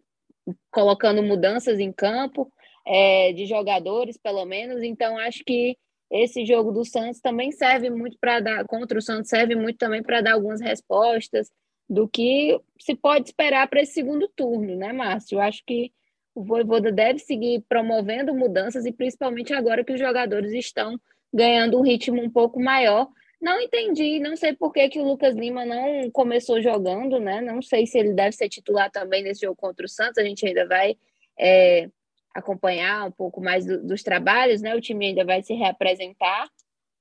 colocando 0.71 1.21
mudanças 1.21 1.77
em 1.77 1.91
campo 1.91 2.49
é, 2.87 3.33
de 3.33 3.45
jogadores, 3.45 4.15
pelo 4.15 4.45
menos. 4.45 4.81
Então, 4.81 5.17
acho 5.17 5.43
que 5.43 5.77
esse 6.09 6.45
jogo 6.45 6.71
do 6.71 6.85
Santos 6.85 7.19
também 7.19 7.51
serve 7.51 7.89
muito 7.89 8.17
para 8.17 8.39
dar 8.39 8.65
contra 8.65 8.97
o 8.97 9.01
Santos 9.01 9.27
serve 9.29 9.55
muito 9.55 9.77
também 9.77 10.01
para 10.01 10.21
dar 10.21 10.35
algumas 10.35 10.61
respostas 10.61 11.51
do 11.89 12.07
que 12.07 12.57
se 12.79 12.95
pode 12.95 13.27
esperar 13.27 13.67
para 13.67 13.81
esse 13.81 13.91
segundo 13.91 14.25
turno, 14.29 14.77
né, 14.77 14.93
Márcio? 14.93 15.35
Eu 15.35 15.41
acho 15.41 15.61
que 15.67 15.91
o 16.33 16.45
Voivoda 16.45 16.93
deve 16.93 17.19
seguir 17.19 17.61
promovendo 17.67 18.33
mudanças 18.33 18.85
e 18.85 18.93
principalmente 18.93 19.53
agora 19.53 19.83
que 19.83 19.91
os 19.91 19.99
jogadores 19.99 20.53
estão 20.53 20.97
ganhando 21.33 21.77
um 21.77 21.83
ritmo 21.83 22.23
um 22.23 22.29
pouco 22.29 22.57
maior. 22.57 23.09
Não 23.41 23.59
entendi, 23.59 24.19
não 24.19 24.37
sei 24.37 24.53
por 24.53 24.71
que, 24.71 24.87
que 24.87 24.99
o 24.99 25.03
Lucas 25.03 25.35
Lima 25.35 25.65
não 25.65 26.11
começou 26.11 26.61
jogando, 26.61 27.19
né? 27.19 27.41
Não 27.41 27.59
sei 27.59 27.87
se 27.87 27.97
ele 27.97 28.13
deve 28.13 28.33
ser 28.33 28.47
titular 28.47 28.91
também 28.91 29.23
nesse 29.23 29.41
jogo 29.41 29.55
contra 29.55 29.83
o 29.83 29.89
Santos. 29.89 30.19
A 30.19 30.23
gente 30.23 30.45
ainda 30.45 30.67
vai 30.67 30.95
é, 31.39 31.89
acompanhar 32.35 33.07
um 33.07 33.11
pouco 33.11 33.41
mais 33.41 33.65
do, 33.65 33.83
dos 33.83 34.03
trabalhos, 34.03 34.61
né? 34.61 34.75
O 34.75 34.81
time 34.81 35.07
ainda 35.07 35.25
vai 35.25 35.41
se 35.41 35.55
reapresentar, 35.55 36.47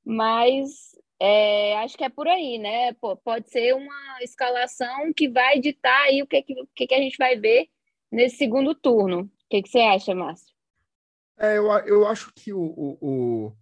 mas 0.03 0.97
é, 1.21 1.77
acho 1.77 1.99
que 1.99 2.05
é 2.05 2.09
por 2.09 2.27
aí, 2.27 2.59
né? 2.59 2.95
Pô, 2.95 3.15
pode 3.17 3.51
ser 3.51 3.75
uma 3.75 4.23
escalação 4.23 5.13
que 5.15 5.29
vai 5.29 5.61
ditar 5.61 6.05
aí 6.05 6.23
o 6.23 6.27
que, 6.27 6.43
que, 6.43 6.87
que 6.87 6.95
a 6.95 7.03
gente 7.03 7.19
vai 7.19 7.37
ver 7.37 7.69
nesse 8.11 8.37
segundo 8.37 8.75
turno. 8.75 9.25
O 9.25 9.31
que, 9.51 9.61
que 9.61 9.69
você 9.69 9.81
acha, 9.81 10.15
Márcio? 10.15 10.55
É, 11.39 11.59
eu, 11.59 11.67
eu 11.87 12.07
acho 12.07 12.33
que 12.35 12.51
o, 12.51 12.63
o, 12.63 12.99
o 13.01 13.53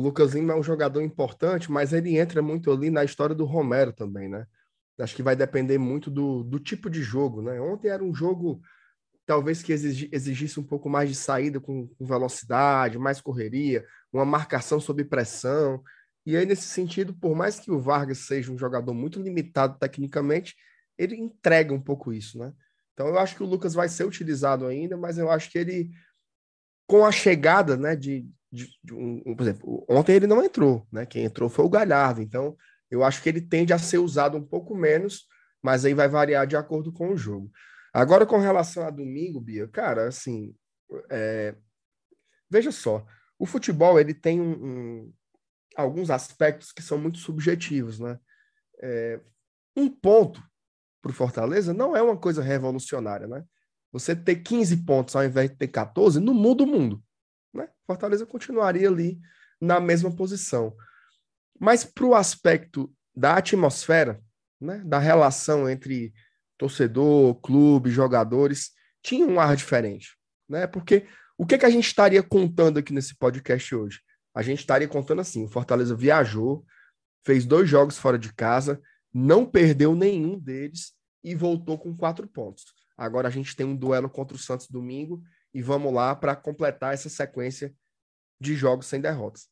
Lucas 0.00 0.34
Lima 0.34 0.52
é 0.52 0.56
um 0.56 0.62
jogador 0.62 1.00
importante, 1.02 1.70
mas 1.70 1.92
ele 1.92 2.18
entra 2.18 2.42
muito 2.42 2.70
ali 2.70 2.90
na 2.90 3.04
história 3.04 3.34
do 3.34 3.44
Romero 3.44 3.92
também, 3.92 4.28
né? 4.28 4.46
Acho 4.98 5.14
que 5.14 5.22
vai 5.22 5.36
depender 5.36 5.78
muito 5.78 6.10
do, 6.10 6.42
do 6.42 6.58
tipo 6.58 6.88
de 6.88 7.02
jogo, 7.02 7.42
né? 7.42 7.60
Ontem 7.60 7.88
era 7.88 8.02
um 8.02 8.14
jogo 8.14 8.60
talvez 9.26 9.62
que 9.62 9.72
exigisse 9.72 10.58
um 10.58 10.62
pouco 10.62 10.88
mais 10.88 11.08
de 11.08 11.14
saída 11.14 11.60
com, 11.60 11.88
com 11.88 12.06
velocidade, 12.06 12.98
mais 12.98 13.20
correria, 13.20 13.84
uma 14.12 14.24
marcação 14.24 14.80
sob 14.80 15.04
pressão. 15.04 15.82
E 16.24 16.36
aí, 16.36 16.46
nesse 16.46 16.68
sentido, 16.68 17.12
por 17.12 17.34
mais 17.34 17.58
que 17.58 17.70
o 17.70 17.78
Vargas 17.78 18.18
seja 18.18 18.52
um 18.52 18.58
jogador 18.58 18.94
muito 18.94 19.20
limitado 19.20 19.78
tecnicamente, 19.78 20.54
ele 20.96 21.16
entrega 21.16 21.74
um 21.74 21.80
pouco 21.80 22.12
isso, 22.12 22.38
né? 22.38 22.52
Então 22.94 23.08
eu 23.08 23.18
acho 23.18 23.36
que 23.36 23.42
o 23.42 23.46
Lucas 23.46 23.74
vai 23.74 23.88
ser 23.88 24.04
utilizado 24.04 24.66
ainda, 24.66 24.96
mas 24.96 25.18
eu 25.18 25.30
acho 25.30 25.50
que 25.50 25.58
ele, 25.58 25.90
com 26.86 27.04
a 27.04 27.12
chegada, 27.12 27.76
né, 27.76 27.96
de, 27.96 28.28
de, 28.50 28.68
de 28.82 28.94
um, 28.94 29.22
um, 29.26 29.36
por 29.36 29.42
exemplo, 29.42 29.86
ontem 29.88 30.14
ele 30.14 30.26
não 30.26 30.42
entrou, 30.42 30.86
né? 30.92 31.04
Quem 31.04 31.24
entrou 31.24 31.48
foi 31.48 31.64
o 31.64 31.70
Galhardo. 31.70 32.22
Então 32.22 32.56
eu 32.90 33.02
acho 33.02 33.22
que 33.22 33.28
ele 33.28 33.40
tende 33.40 33.72
a 33.72 33.78
ser 33.78 33.98
usado 33.98 34.36
um 34.36 34.44
pouco 34.44 34.74
menos, 34.74 35.26
mas 35.62 35.84
aí 35.84 35.94
vai 35.94 36.08
variar 36.08 36.46
de 36.46 36.56
acordo 36.56 36.92
com 36.92 37.12
o 37.12 37.16
jogo. 37.16 37.50
Agora, 37.92 38.26
com 38.26 38.38
relação 38.38 38.86
a 38.86 38.90
domingo, 38.90 39.40
Bia, 39.40 39.66
cara, 39.68 40.08
assim, 40.08 40.54
é... 41.10 41.54
veja 42.48 42.70
só, 42.70 43.04
o 43.38 43.46
futebol 43.46 43.98
ele 43.98 44.14
tem 44.14 44.40
um, 44.40 44.52
um, 44.52 45.12
alguns 45.74 46.10
aspectos 46.10 46.72
que 46.72 46.82
são 46.82 46.98
muito 46.98 47.18
subjetivos, 47.18 47.98
né? 47.98 48.18
É... 48.82 49.20
um 49.74 49.88
ponto 49.88 50.42
para 51.00 51.10
o 51.10 51.14
Fortaleza 51.14 51.72
não 51.72 51.96
é 51.96 52.02
uma 52.02 52.16
coisa 52.16 52.42
revolucionária, 52.42 53.26
né? 53.26 53.44
Você 53.92 54.14
ter 54.14 54.36
15 54.36 54.78
pontos 54.78 55.16
ao 55.16 55.24
invés 55.24 55.50
de 55.50 55.56
ter 55.56 55.68
14 55.68 56.20
não 56.20 56.34
muda 56.34 56.64
o 56.64 56.66
mundo, 56.66 57.02
né? 57.54 57.68
Fortaleza 57.86 58.26
continuaria 58.26 58.88
ali 58.88 59.18
na 59.60 59.80
mesma 59.80 60.14
posição. 60.14 60.76
Mas 61.58 61.84
para 61.84 62.04
o 62.04 62.14
aspecto 62.14 62.92
da 63.14 63.36
atmosfera, 63.36 64.22
né, 64.60 64.82
da 64.84 64.98
relação 64.98 65.68
entre 65.68 66.12
torcedor, 66.58 67.34
clube, 67.36 67.90
jogadores, 67.90 68.72
tinha 69.02 69.26
um 69.26 69.38
ar 69.38 69.56
diferente, 69.56 70.16
né? 70.48 70.66
Porque 70.66 71.06
o 71.38 71.46
que, 71.46 71.58
que 71.58 71.66
a 71.66 71.70
gente 71.70 71.86
estaria 71.86 72.22
contando 72.22 72.78
aqui 72.78 72.92
nesse 72.92 73.14
podcast 73.16 73.74
hoje? 73.74 74.00
A 74.34 74.42
gente 74.42 74.60
estaria 74.60 74.88
contando 74.88 75.20
assim: 75.20 75.44
o 75.44 75.48
Fortaleza 75.48 75.94
viajou, 75.94 76.64
fez 77.24 77.44
dois 77.44 77.68
jogos 77.68 77.98
fora 77.98 78.18
de 78.18 78.32
casa, 78.34 78.80
não 79.12 79.46
perdeu 79.46 79.94
nenhum 79.94 80.38
deles 80.38 80.92
e 81.22 81.34
voltou 81.34 81.78
com 81.78 81.96
quatro 81.96 82.26
pontos. 82.26 82.64
Agora 82.96 83.28
a 83.28 83.30
gente 83.30 83.54
tem 83.54 83.66
um 83.66 83.76
duelo 83.76 84.08
contra 84.08 84.36
o 84.36 84.40
Santos 84.40 84.68
domingo 84.68 85.22
e 85.52 85.62
vamos 85.62 85.92
lá 85.92 86.14
para 86.14 86.34
completar 86.34 86.94
essa 86.94 87.08
sequência 87.08 87.74
de 88.40 88.54
jogos 88.54 88.86
sem 88.86 89.00
derrotas. 89.00 89.48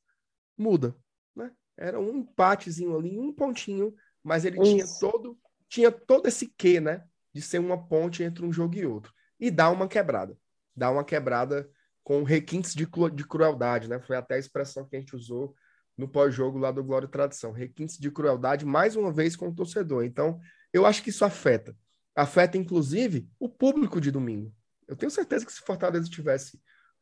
Muda, 0.57 0.97
né? 1.35 1.51
Era 1.77 2.01
um 2.01 2.19
empatezinho 2.19 2.97
ali, 2.97 3.19
um 3.19 3.33
pontinho, 3.33 3.95
mas 4.23 4.45
ele 4.45 4.61
Isso. 4.61 4.71
tinha 4.71 4.87
todo 5.01 5.39
tinha 5.69 5.91
todo 5.91 6.29
esse 6.29 6.47
quê, 6.57 6.81
né? 6.81 7.05
De 7.33 7.43
ser 7.43 7.59
uma 7.59 7.77
ponte 7.89 8.23
entre 8.23 8.45
um 8.45 8.53
jogo 8.53 8.77
e 8.77 8.87
outro. 8.87 9.13
E 9.41 9.51
dá 9.51 9.71
uma 9.71 9.89
quebrada. 9.89 10.39
Dá 10.75 10.91
uma 10.91 11.05
quebrada 11.05 11.69
com 12.03 12.23
requintes 12.23 12.75
de, 12.75 12.87
de 13.13 13.27
crueldade, 13.27 13.89
né? 13.89 13.99
Foi 13.99 14.17
até 14.17 14.37
a 14.37 14.39
expressão 14.39 14.87
que 14.87 14.95
a 14.95 15.01
gente 15.01 15.17
usou 15.17 15.55
no 15.97 16.09
pós-jogo 16.09 16.59
lá 16.59 16.71
do 16.71 16.85
Glória 16.85 17.07
e 17.07 17.11
Tradição. 17.11 17.51
Requintes 17.51 17.99
de 17.99 18.11
crueldade, 18.11 18.65
mais 18.65 18.95
uma 18.95 19.13
vez, 19.13 19.35
com 19.35 19.49
o 19.49 19.55
torcedor. 19.55 20.05
Então, 20.05 20.39
eu 20.73 20.87
acho 20.87 21.03
que 21.03 21.11
isso 21.11 21.25
afeta. 21.25 21.77
Afeta, 22.15 22.57
inclusive, 22.57 23.29
o 23.39 23.49
público 23.49 24.01
de 24.01 24.11
domingo. 24.11 24.55
Eu 24.87 24.97
tenho 24.97 25.11
certeza 25.11 25.45
que 25.45 25.53
se 25.53 25.61
Fortaleza 25.61 26.09
tivesse 26.09 26.61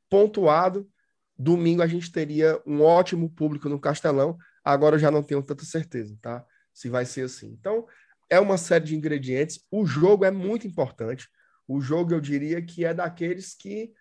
pontuado, 0.09 0.89
domingo 1.39 1.83
a 1.83 1.87
gente 1.87 2.11
teria 2.11 2.61
um 2.67 2.83
ótimo 2.83 3.29
público 3.29 3.69
no 3.69 3.81
Castelão. 3.81 4.39
Agora 4.65 4.97
eu 4.97 5.01
já 5.01 5.11
não 5.11 5.23
tenho 5.23 5.43
tanta 5.43 5.65
certeza, 5.65 6.17
tá? 6.21 6.45
Se 6.73 6.89
vai 6.89 7.05
ser 7.05 7.23
assim. 7.23 7.49
Então, 7.49 7.87
é 8.31 8.39
uma 8.41 8.57
série 8.57 8.85
de 8.85 8.97
ingredientes. 8.97 9.61
O 9.71 9.85
jogo 9.85 10.25
é 10.25 10.31
muito 10.31 10.67
importante. 10.67 11.29
O 11.67 11.81
jogo, 11.81 12.15
eu 12.15 12.21
diria 12.21 12.63
que 12.63 12.85
é 12.85 12.95
daqueles 12.95 13.55
que 13.55 13.93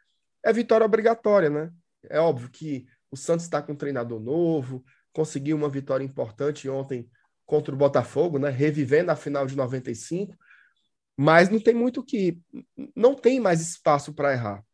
é 0.44 0.54
vitória 0.54 0.86
obrigatória, 0.86 1.50
né? 1.50 1.72
É 2.10 2.20
óbvio 2.20 2.50
que 2.50 2.86
o 3.12 3.18
Santos 3.18 3.46
está 3.46 3.62
com 3.62 3.74
um 3.74 3.76
treinador 3.76 4.20
novo, 4.20 4.84
conseguiu 5.14 5.58
uma 5.58 5.70
vitória 5.70 6.04
importante 6.04 6.70
ontem 6.70 7.10
contra 7.46 7.74
o 7.74 7.78
Botafogo, 7.78 8.40
né? 8.40 8.50
Revivendo 8.50 9.12
a 9.12 9.16
final 9.16 9.46
de 9.46 9.56
95, 9.56 10.36
mas 11.22 11.50
não 11.50 11.60
tem 11.60 11.76
muito 11.76 12.04
que 12.04 12.42
não 12.96 13.14
tem 13.14 13.40
mais 13.40 13.62
espaço 13.62 14.12
para 14.12 14.34
errar, 14.34 14.66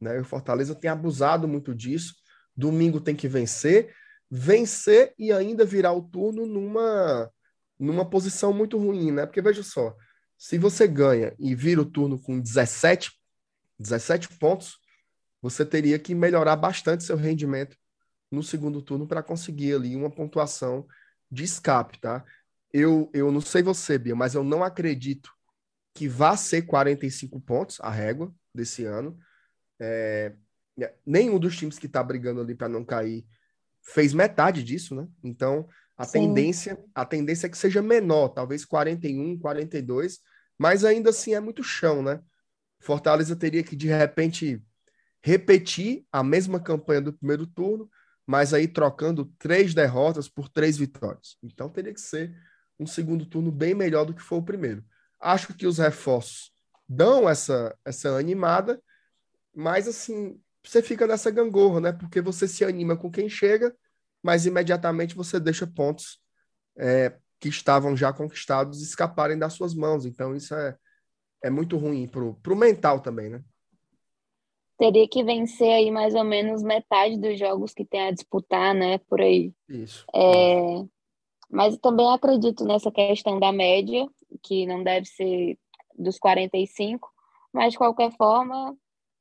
né? 0.00 0.18
O 0.20 0.24
Fortaleza 0.24 0.74
tem 0.74 0.88
abusado 0.88 1.46
muito 1.46 1.74
disso. 1.74 2.14
Domingo 2.56 2.98
tem 2.98 3.14
que 3.14 3.28
vencer, 3.28 3.94
vencer 4.30 5.12
e 5.18 5.30
ainda 5.30 5.66
virar 5.66 5.92
o 5.92 6.00
turno 6.00 6.46
numa 6.46 7.30
numa 7.78 8.08
posição 8.08 8.54
muito 8.54 8.78
ruim, 8.78 9.12
né? 9.12 9.26
Porque 9.26 9.42
veja 9.42 9.62
só, 9.62 9.94
se 10.38 10.56
você 10.56 10.88
ganha 10.88 11.34
e 11.38 11.54
vira 11.54 11.82
o 11.82 11.84
turno 11.84 12.18
com 12.18 12.40
17 12.40 13.12
17 13.78 14.30
pontos, 14.38 14.78
você 15.42 15.62
teria 15.62 15.98
que 15.98 16.14
melhorar 16.14 16.56
bastante 16.56 17.04
seu 17.04 17.18
rendimento 17.18 17.76
no 18.30 18.42
segundo 18.42 18.80
turno 18.80 19.06
para 19.06 19.22
conseguir 19.22 19.74
ali 19.74 19.94
uma 19.94 20.10
pontuação 20.10 20.86
de 21.30 21.44
escape, 21.44 22.00
tá? 22.00 22.24
Eu, 22.72 23.10
eu 23.12 23.30
não 23.30 23.42
sei 23.42 23.62
você, 23.62 23.98
Bia, 23.98 24.16
mas 24.16 24.34
eu 24.34 24.42
não 24.42 24.64
acredito 24.64 25.35
que 25.96 26.06
vá 26.06 26.36
ser 26.36 26.62
45 26.62 27.40
pontos 27.40 27.80
a 27.80 27.90
régua 27.90 28.30
desse 28.54 28.84
ano. 28.84 29.18
É, 29.80 30.34
nenhum 31.06 31.38
dos 31.38 31.56
times 31.56 31.78
que 31.78 31.86
está 31.86 32.02
brigando 32.02 32.42
ali 32.42 32.54
para 32.54 32.68
não 32.68 32.84
cair 32.84 33.26
fez 33.82 34.12
metade 34.12 34.62
disso, 34.62 34.94
né? 34.94 35.08
Então, 35.24 35.66
a 35.96 36.04
tendência, 36.04 36.78
a 36.94 37.06
tendência 37.06 37.46
é 37.46 37.50
que 37.50 37.56
seja 37.56 37.80
menor, 37.80 38.28
talvez 38.28 38.62
41, 38.66 39.38
42, 39.38 40.18
mas 40.58 40.84
ainda 40.84 41.08
assim 41.08 41.32
é 41.32 41.40
muito 41.40 41.64
chão, 41.64 42.02
né? 42.02 42.20
Fortaleza 42.78 43.34
teria 43.34 43.62
que 43.62 43.74
de 43.74 43.88
repente 43.88 44.62
repetir 45.22 46.04
a 46.12 46.22
mesma 46.22 46.60
campanha 46.60 47.00
do 47.00 47.12
primeiro 47.14 47.46
turno, 47.46 47.88
mas 48.26 48.52
aí 48.52 48.68
trocando 48.68 49.32
três 49.38 49.72
derrotas 49.72 50.28
por 50.28 50.50
três 50.50 50.76
vitórias. 50.76 51.38
Então 51.42 51.70
teria 51.70 51.94
que 51.94 52.00
ser 52.02 52.36
um 52.78 52.86
segundo 52.86 53.24
turno 53.24 53.50
bem 53.50 53.74
melhor 53.74 54.04
do 54.04 54.12
que 54.12 54.20
foi 54.20 54.36
o 54.36 54.42
primeiro. 54.42 54.84
Acho 55.20 55.54
que 55.54 55.66
os 55.66 55.78
reforços 55.78 56.52
dão 56.88 57.28
essa, 57.28 57.76
essa 57.84 58.16
animada, 58.16 58.80
mas 59.54 59.88
assim, 59.88 60.40
você 60.62 60.82
fica 60.82 61.06
nessa 61.06 61.30
gangorra, 61.30 61.80
né? 61.80 61.92
Porque 61.92 62.20
você 62.20 62.46
se 62.46 62.64
anima 62.64 62.96
com 62.96 63.10
quem 63.10 63.28
chega, 63.28 63.74
mas 64.22 64.46
imediatamente 64.46 65.14
você 65.14 65.40
deixa 65.40 65.66
pontos 65.66 66.20
é, 66.76 67.16
que 67.38 67.48
estavam 67.48 67.96
já 67.96 68.12
conquistados 68.12 68.82
escaparem 68.82 69.38
das 69.38 69.52
suas 69.52 69.74
mãos. 69.74 70.04
Então, 70.04 70.34
isso 70.34 70.54
é, 70.54 70.76
é 71.42 71.50
muito 71.50 71.76
ruim 71.76 72.08
para 72.08 72.52
o 72.52 72.56
mental 72.56 73.00
também, 73.00 73.30
né? 73.30 73.42
Teria 74.78 75.08
que 75.08 75.24
vencer 75.24 75.70
aí 75.70 75.90
mais 75.90 76.14
ou 76.14 76.24
menos 76.24 76.62
metade 76.62 77.18
dos 77.18 77.38
jogos 77.38 77.72
que 77.72 77.84
tem 77.84 78.08
a 78.08 78.10
disputar, 78.10 78.74
né? 78.74 78.98
Por 78.98 79.20
aí. 79.20 79.54
Isso. 79.68 80.04
É, 80.14 80.84
mas 81.48 81.78
também 81.78 82.12
acredito 82.12 82.64
nessa 82.64 82.90
questão 82.90 83.40
da 83.40 83.52
média, 83.52 84.06
que 84.46 84.66
não 84.66 84.82
deve 84.82 85.06
ser 85.06 85.58
dos 85.98 86.18
45, 86.18 87.08
mas 87.52 87.72
de 87.72 87.78
qualquer 87.78 88.12
forma, 88.12 88.76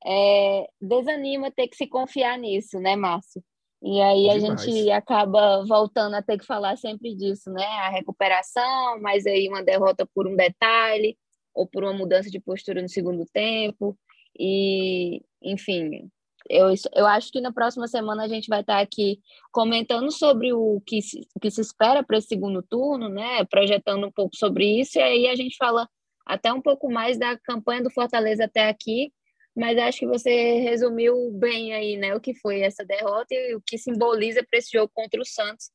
é, 0.06 0.68
desanima 0.80 1.52
ter 1.52 1.68
que 1.68 1.76
se 1.76 1.88
confiar 1.88 2.38
nisso, 2.38 2.80
né, 2.80 2.96
Márcio? 2.96 3.44
E 3.82 4.02
aí 4.02 4.30
a 4.30 4.38
Demais. 4.38 4.62
gente 4.64 4.92
acaba 4.92 5.64
voltando 5.66 6.16
a 6.16 6.22
ter 6.22 6.38
que 6.38 6.46
falar 6.46 6.78
sempre 6.78 7.16
disso, 7.16 7.52
né? 7.52 7.66
A 7.66 7.90
recuperação, 7.90 9.00
mas 9.02 9.26
aí 9.26 9.48
uma 9.48 9.64
derrota 9.64 10.08
por 10.14 10.28
um 10.28 10.36
detalhe, 10.36 11.18
ou 11.54 11.68
por 11.68 11.84
uma 11.84 11.94
mudança 11.94 12.30
de 12.30 12.40
postura 12.40 12.82
no 12.82 12.90
segundo 12.90 13.26
tempo. 13.32 13.98
E, 14.38 15.22
enfim, 15.42 16.10
eu, 16.50 16.68
eu 16.94 17.06
acho 17.06 17.32
que 17.32 17.42
na 17.42 17.52
próxima 17.52 17.88
semana 17.88 18.24
a 18.24 18.28
gente 18.28 18.48
vai 18.48 18.62
estar 18.62 18.80
aqui 18.80 19.20
comentando 19.52 20.12
sobre 20.12 20.54
o 20.54 20.82
que 20.86 21.02
se, 21.02 21.22
o 21.36 21.40
que 21.40 21.50
se 21.50 21.62
espera 21.62 22.04
para 22.04 22.18
esse 22.18 22.28
segundo 22.28 22.62
turno, 22.62 23.10
né? 23.10 23.44
Projetando 23.46 24.08
um 24.08 24.12
pouco 24.12 24.36
sobre 24.36 24.80
isso, 24.80 24.98
e 24.98 25.02
aí 25.02 25.28
a 25.28 25.36
gente 25.36 25.56
fala 25.58 25.88
até 26.26 26.52
um 26.52 26.62
pouco 26.62 26.92
mais 26.92 27.18
da 27.18 27.38
campanha 27.38 27.84
do 27.84 27.92
Fortaleza 27.92 28.46
até 28.46 28.68
aqui, 28.68 29.12
mas 29.56 29.78
acho 29.78 30.00
que 30.00 30.08
você 30.08 30.60
resumiu 30.60 31.32
bem 31.32 31.74
aí, 31.74 31.96
né, 31.96 32.14
o 32.14 32.20
que 32.20 32.34
foi 32.34 32.62
essa 32.62 32.84
derrota 32.84 33.34
e 33.34 33.56
o 33.56 33.62
que 33.66 33.78
simboliza 33.78 34.44
para 34.44 34.60
esse 34.60 34.72
jogo 34.74 34.92
contra 34.94 35.22
o 35.22 35.26
Santos. 35.26 35.70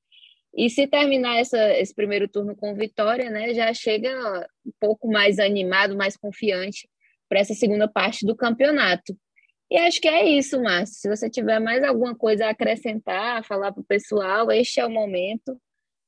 E 0.54 0.68
se 0.68 0.86
terminar 0.86 1.38
essa, 1.38 1.72
esse 1.78 1.94
primeiro 1.94 2.28
turno 2.28 2.56
com 2.56 2.74
vitória, 2.74 3.30
né, 3.30 3.54
já 3.54 3.72
chega 3.72 4.46
um 4.66 4.72
pouco 4.80 5.08
mais 5.08 5.38
animado, 5.38 5.96
mais 5.96 6.16
confiante 6.16 6.88
para 7.28 7.38
essa 7.38 7.54
segunda 7.54 7.88
parte 7.88 8.26
do 8.26 8.36
campeonato. 8.36 9.16
E 9.70 9.78
acho 9.78 10.00
que 10.00 10.08
é 10.08 10.28
isso, 10.28 10.60
Márcio. 10.60 10.96
Se 10.96 11.08
você 11.08 11.30
tiver 11.30 11.60
mais 11.60 11.82
alguma 11.84 12.14
coisa 12.14 12.46
a 12.46 12.50
acrescentar, 12.50 13.44
falar 13.44 13.70
para 13.70 13.80
o 13.80 13.84
pessoal, 13.84 14.50
este 14.50 14.80
é 14.80 14.86
o 14.86 14.90
momento, 14.90 15.60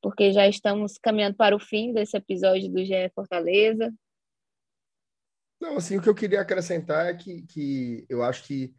porque 0.03 0.33
já 0.33 0.49
estamos 0.49 0.99
caminhando 0.99 1.37
para 1.37 1.55
o 1.55 1.61
fim 1.61 1.93
desse 1.93 2.17
episódio 2.17 2.69
do 2.69 2.85
GE 2.85 3.09
Fortaleza. 3.15 3.95
Não, 5.61 5.77
assim, 5.77 5.97
o 5.97 6.03
que 6.03 6.09
eu 6.09 6.15
queria 6.15 6.41
acrescentar 6.41 7.07
é 7.07 7.15
que, 7.15 7.43
que 7.43 8.05
eu 8.09 8.25
acho 8.25 8.43
que, 8.43 8.75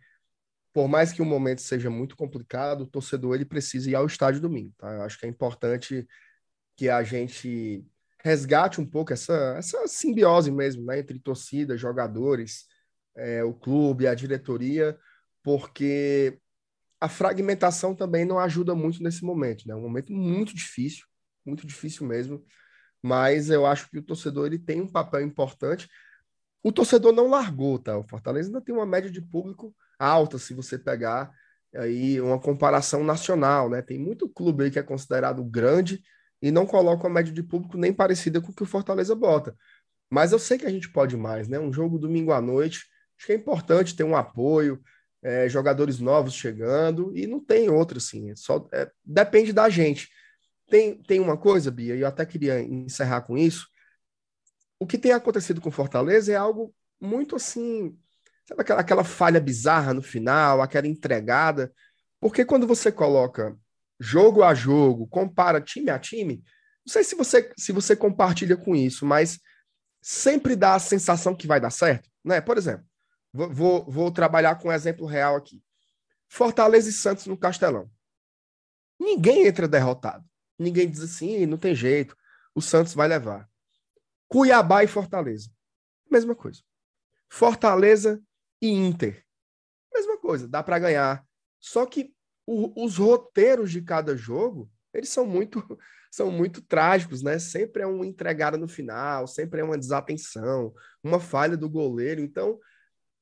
por 0.73 0.89
mais 0.89 1.13
que 1.13 1.21
o 1.21 1.25
momento 1.25 1.61
seja 1.61 1.89
muito 1.89 2.17
complicado, 2.17 2.81
o 2.81 2.87
torcedor 2.87 3.35
ele 3.35 3.45
precisa 3.45 3.89
ir 3.89 3.95
ao 3.95 4.05
estádio 4.05 4.41
domingo, 4.41 4.73
tá? 4.77 4.91
Eu 4.95 5.03
acho 5.03 5.17
que 5.17 5.25
é 5.25 5.29
importante 5.29 6.05
que 6.75 6.89
a 6.89 7.01
gente 7.03 7.85
resgate 8.21 8.81
um 8.81 8.85
pouco 8.85 9.13
essa, 9.13 9.55
essa 9.57 9.87
simbiose 9.87 10.51
mesmo, 10.51 10.83
né, 10.83 10.99
entre 10.99 11.19
torcida, 11.19 11.77
jogadores, 11.77 12.65
é, 13.15 13.43
o 13.43 13.53
clube, 13.53 14.07
a 14.07 14.15
diretoria, 14.15 14.97
porque 15.43 16.39
a 16.99 17.09
fragmentação 17.09 17.93
também 17.93 18.25
não 18.25 18.39
ajuda 18.39 18.73
muito 18.73 19.03
nesse 19.03 19.23
momento, 19.25 19.67
né? 19.67 19.73
É 19.73 19.77
um 19.77 19.81
momento 19.81 20.13
muito 20.13 20.55
difícil, 20.55 21.05
muito 21.45 21.67
difícil 21.67 22.07
mesmo, 22.07 22.43
mas 23.01 23.49
eu 23.49 23.65
acho 23.65 23.89
que 23.89 23.97
o 23.99 24.03
torcedor 24.03 24.47
ele 24.47 24.57
tem 24.57 24.81
um 24.81 24.87
papel 24.87 25.21
importante. 25.21 25.89
O 26.63 26.71
torcedor 26.71 27.11
não 27.11 27.27
largou, 27.29 27.77
tá? 27.77 27.97
O 27.97 28.07
Fortaleza 28.07 28.47
ainda 28.47 28.61
tem 28.61 28.73
uma 28.73 28.85
média 28.85 29.11
de 29.11 29.21
público 29.21 29.75
alta, 29.99 30.37
se 30.39 30.53
você 30.53 30.77
pegar 30.79 31.31
aí 31.75 32.21
uma 32.21 32.39
comparação 32.39 33.03
nacional, 33.03 33.69
né? 33.69 33.81
Tem 33.81 33.99
muito 33.99 34.29
clube 34.29 34.63
aí 34.63 34.71
que 34.71 34.79
é 34.79 34.83
considerado 34.83 35.43
grande 35.43 36.01
e 36.41 36.51
não 36.51 36.65
coloca 36.65 37.05
uma 37.05 37.13
média 37.15 37.33
de 37.33 37.43
público 37.43 37.77
nem 37.77 37.93
parecida 37.93 38.39
com 38.39 38.51
o 38.51 38.55
que 38.55 38.63
o 38.63 38.65
Fortaleza 38.65 39.15
bota. 39.15 39.55
Mas 40.09 40.31
eu 40.31 40.39
sei 40.39 40.57
que 40.57 40.65
a 40.65 40.69
gente 40.69 40.89
pode 40.89 41.17
mais, 41.17 41.47
né? 41.47 41.59
Um 41.59 41.73
jogo 41.73 41.97
domingo 41.97 42.31
à 42.31 42.41
noite, 42.41 42.85
acho 43.23 43.27
que 43.27 43.31
é 43.31 43.35
importante 43.35 43.95
ter 43.95 44.03
um 44.03 44.15
apoio, 44.15 44.81
é, 45.23 45.47
jogadores 45.47 45.99
novos 45.99 46.33
chegando, 46.33 47.15
e 47.15 47.25
não 47.25 47.39
tem 47.39 47.69
outro, 47.69 47.97
assim, 47.97 48.29
é 48.29 48.35
só 48.35 48.67
é, 48.73 48.91
depende 49.03 49.53
da 49.53 49.69
gente. 49.69 50.09
Tem, 50.69 51.01
tem 51.03 51.19
uma 51.19 51.37
coisa, 51.37 51.71
Bia, 51.71 51.95
e 51.95 52.01
eu 52.01 52.07
até 52.07 52.25
queria 52.25 52.61
encerrar 52.61 53.21
com 53.21 53.37
isso. 53.37 53.67
O 54.77 54.85
que 54.85 54.97
tem 54.97 55.13
acontecido 55.13 55.61
com 55.61 55.71
Fortaleza 55.71 56.33
é 56.33 56.35
algo 56.35 56.75
muito 56.99 57.35
assim, 57.35 57.97
sabe 58.45 58.61
aquela, 58.61 58.81
aquela 58.81 59.03
falha 59.03 59.39
bizarra 59.39 59.93
no 59.93 60.01
final, 60.01 60.61
aquela 60.61 60.87
entregada, 60.87 61.71
porque 62.19 62.43
quando 62.43 62.67
você 62.67 62.91
coloca 62.91 63.55
jogo 63.99 64.43
a 64.43 64.53
jogo, 64.53 65.07
compara 65.07 65.61
time 65.61 65.89
a 65.89 65.99
time, 65.99 66.43
não 66.85 66.91
sei 66.91 67.03
se 67.05 67.15
você, 67.15 67.49
se 67.57 67.71
você 67.71 67.95
compartilha 67.95 68.57
com 68.57 68.75
isso, 68.75 69.05
mas 69.05 69.39
sempre 70.01 70.55
dá 70.55 70.75
a 70.75 70.79
sensação 70.79 71.33
que 71.33 71.47
vai 71.47 71.61
dar 71.61 71.69
certo, 71.69 72.09
né? 72.25 72.41
Por 72.41 72.57
exemplo, 72.57 72.85
vou, 73.33 73.83
vou, 73.85 74.11
trabalhar 74.11 74.55
com 74.55 74.67
um 74.67 74.71
exemplo 74.71 75.05
real 75.05 75.35
aqui. 75.35 75.63
Fortaleza 76.29 76.89
e 76.89 76.93
Santos 76.93 77.25
no 77.25 77.37
Castelão. 77.37 77.89
Ninguém 78.99 79.47
entra 79.47 79.67
derrotado. 79.67 80.23
Ninguém 80.57 80.89
diz 80.89 81.01
assim, 81.01 81.45
não 81.45 81.57
tem 81.57 81.75
jeito, 81.75 82.15
o 82.53 82.61
Santos 82.61 82.93
vai 82.93 83.07
levar. 83.07 83.49
Cuiabá 84.27 84.83
e 84.83 84.87
Fortaleza. 84.87 85.49
Mesma 86.09 86.35
coisa. 86.35 86.61
Fortaleza 87.29 88.21
e 88.61 88.69
Inter. 88.69 89.25
Mesma 89.93 90.17
coisa, 90.17 90.47
dá 90.47 90.63
para 90.63 90.79
ganhar. 90.79 91.25
Só 91.59 91.85
que 91.85 92.13
o, 92.45 92.85
os 92.85 92.97
roteiros 92.97 93.71
de 93.71 93.81
cada 93.81 94.15
jogo, 94.15 94.71
eles 94.93 95.09
são 95.09 95.25
muito 95.25 95.61
são 96.11 96.29
muito 96.29 96.61
trágicos, 96.61 97.23
né? 97.23 97.39
Sempre 97.39 97.81
é 97.81 97.87
uma 97.87 98.05
entregada 98.05 98.55
no 98.55 98.67
final, 98.67 99.25
sempre 99.25 99.61
é 99.61 99.63
uma 99.63 99.77
desatenção, 99.77 100.71
uma 101.03 101.19
falha 101.19 101.57
do 101.57 101.67
goleiro. 101.67 102.21
Então, 102.21 102.59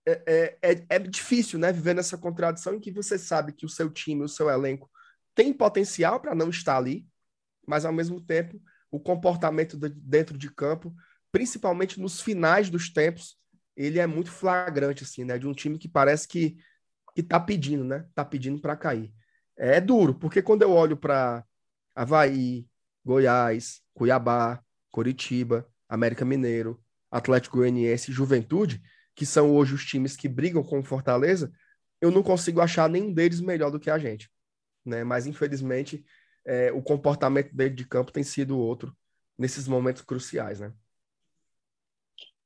é, 0.06 0.58
é, 0.62 0.72
é, 0.72 0.86
é 0.90 1.00
difícil, 1.00 1.60
né? 1.60 1.72
Viver 1.72 1.96
nessa 1.96 2.18
contradição 2.18 2.76
em 2.76 2.80
que 2.80 2.92
você 2.92 3.18
sabe 3.18 3.54
que 3.54 3.66
o 3.66 3.70
seu 3.70 3.90
time, 3.90 4.24
o 4.24 4.30
seu 4.30 4.50
elenco 4.50 4.90
tem 5.36 5.54
potencial 5.54 6.20
para 6.20 6.36
não 6.36 6.50
estar 6.50 6.78
ali, 6.78 7.08
mas 7.68 7.86
ao 7.86 7.94
mesmo 7.94 8.20
tempo 8.20 8.62
o 8.90 9.00
comportamento 9.00 9.78
de, 9.78 9.90
dentro 9.90 10.38
de 10.38 10.54
campo, 10.54 10.94
principalmente 11.32 12.00
nos 12.00 12.20
finais 12.20 12.70
dos 12.70 12.92
tempos, 12.92 13.38
ele 13.76 14.00
é 14.00 14.06
muito 14.06 14.30
flagrante, 14.30 15.04
assim, 15.04 15.24
né? 15.24 15.38
De 15.38 15.48
um 15.48 15.54
time 15.54 15.78
que 15.78 15.88
parece 15.88 16.28
que 16.28 16.58
que 17.14 17.22
tá 17.22 17.40
pedindo, 17.40 17.84
né? 17.84 18.06
Tá 18.16 18.24
pedindo 18.24 18.60
para 18.62 18.76
cair. 18.76 19.14
É, 19.58 19.78
é 19.78 19.82
duro, 19.82 20.16
porque 20.16 20.42
quando 20.42 20.62
eu 20.62 20.72
olho 20.72 20.98
para 20.98 21.44
Havaí, 21.96 22.66
Goiás, 23.06 23.82
Cuiabá, 23.94 24.64
Coritiba, 24.90 25.68
América 25.90 26.24
Mineiro, 26.24 26.82
Atlético 27.10 27.58
Goianiense 27.58 28.12
Juventude, 28.12 28.82
que 29.16 29.26
são 29.26 29.56
hoje 29.56 29.74
os 29.74 29.86
times 29.86 30.16
que 30.16 30.28
brigam 30.28 30.64
com 30.64 30.80
o 30.80 30.84
Fortaleza, 30.84 31.52
eu 32.00 32.12
não 32.12 32.24
consigo 32.24 32.62
achar 32.62 32.90
nenhum 32.90 33.14
deles 33.14 33.42
melhor 33.42 33.70
do 33.70 33.80
que 33.80 33.90
a 33.90 33.98
gente. 33.98 34.30
Né? 34.86 35.04
Mas, 35.04 35.28
infelizmente, 35.28 36.04
é, 36.46 36.72
o 36.72 36.82
comportamento 36.82 37.56
dele 37.56 37.76
de 37.76 37.88
campo 37.88 38.12
tem 38.12 38.24
sido 38.24 38.58
outro 38.58 38.96
nesses 39.38 39.68
momentos 39.68 40.02
cruciais, 40.02 40.60
né? 40.60 40.74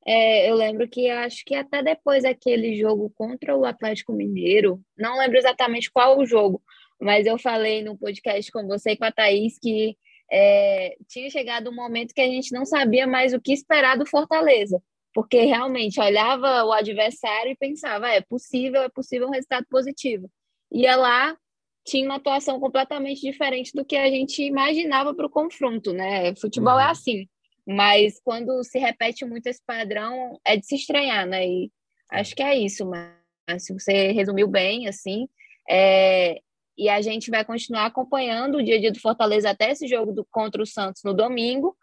É, 0.07 0.49
eu 0.49 0.55
lembro 0.55 0.87
que 0.87 1.09
acho 1.09 1.43
que 1.43 1.55
até 1.55 1.81
depois 1.81 2.23
daquele 2.23 2.75
jogo 2.75 3.09
contra 3.15 3.57
o 3.57 3.65
Atlético 3.65 4.13
Mineiro, 4.13 4.79
não 4.95 5.17
lembro 5.17 5.37
exatamente 5.37 5.91
qual 5.91 6.19
o 6.19 6.25
jogo, 6.25 6.61
mas 7.01 7.25
eu 7.25 7.39
falei 7.39 7.83
no 7.83 7.97
podcast 7.97 8.51
com 8.51 8.67
você 8.67 8.91
e 8.91 8.97
com 8.97 9.05
a 9.05 9.11
Thaís 9.11 9.57
que 9.57 9.97
é, 10.31 10.95
tinha 11.07 11.29
chegado 11.29 11.71
um 11.71 11.75
momento 11.75 12.13
que 12.13 12.21
a 12.21 12.27
gente 12.27 12.53
não 12.53 12.65
sabia 12.65 13.07
mais 13.07 13.33
o 13.33 13.41
que 13.41 13.51
esperar 13.51 13.97
do 13.97 14.05
Fortaleza, 14.05 14.81
porque 15.15 15.41
realmente 15.45 15.99
olhava 15.99 16.63
o 16.63 16.71
adversário 16.71 17.51
e 17.51 17.57
pensava, 17.57 18.09
é 18.09 18.21
possível, 18.21 18.83
é 18.83 18.89
possível 18.89 19.27
um 19.27 19.31
resultado 19.31 19.65
positivo. 19.67 20.29
Ia 20.71 20.95
lá, 20.95 21.35
tinha 21.83 22.05
uma 22.05 22.17
atuação 22.17 22.59
completamente 22.59 23.21
diferente 23.21 23.71
do 23.73 23.83
que 23.83 23.95
a 23.95 24.09
gente 24.09 24.43
imaginava 24.43 25.15
para 25.15 25.25
o 25.25 25.29
confronto, 25.29 25.91
né? 25.93 26.35
Futebol 26.35 26.73
é 26.79 26.83
uhum. 26.83 26.89
é 26.89 26.91
assim 26.91 27.27
mas 27.65 28.19
quando 28.23 28.63
se 28.63 28.77
repete 28.77 29.25
muito 29.25 29.47
esse 29.47 29.61
padrão, 29.65 30.39
é 30.45 30.55
de 30.55 30.65
se 30.65 30.75
estranhar, 30.75 31.25
né? 31.25 31.47
E 31.47 31.71
acho 32.11 32.35
que 32.35 32.43
é 32.43 32.55
isso, 32.55 32.85
mas 32.85 33.67
você 33.67 34.11
resumiu 34.11 34.47
bem, 34.47 34.87
assim. 34.87 35.27
É, 35.67 36.39
e 36.77 36.87
a 36.87 37.01
gente 37.01 37.31
vai 37.31 37.43
continuar 37.43 37.85
acompanhando 37.85 38.57
o 38.57 38.63
dia 38.63 38.75
a 38.75 38.79
dia 38.79 38.91
do 38.91 38.99
Fortaleza 38.99 39.49
até 39.49 39.71
esse 39.71 39.87
jogo 39.87 40.11
do, 40.11 40.23
contra 40.25 40.61
o 40.61 40.65
Santos 40.65 41.01
no 41.03 41.13
domingo, 41.13 41.75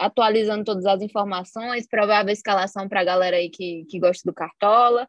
atualizando 0.00 0.64
todas 0.64 0.86
as 0.86 1.02
informações, 1.02 1.86
provável 1.86 2.32
escalação 2.32 2.88
para 2.88 3.02
a 3.02 3.04
galera 3.04 3.36
aí 3.36 3.50
que, 3.50 3.84
que 3.84 4.00
gosta 4.00 4.22
do 4.24 4.34
Cartola. 4.34 5.06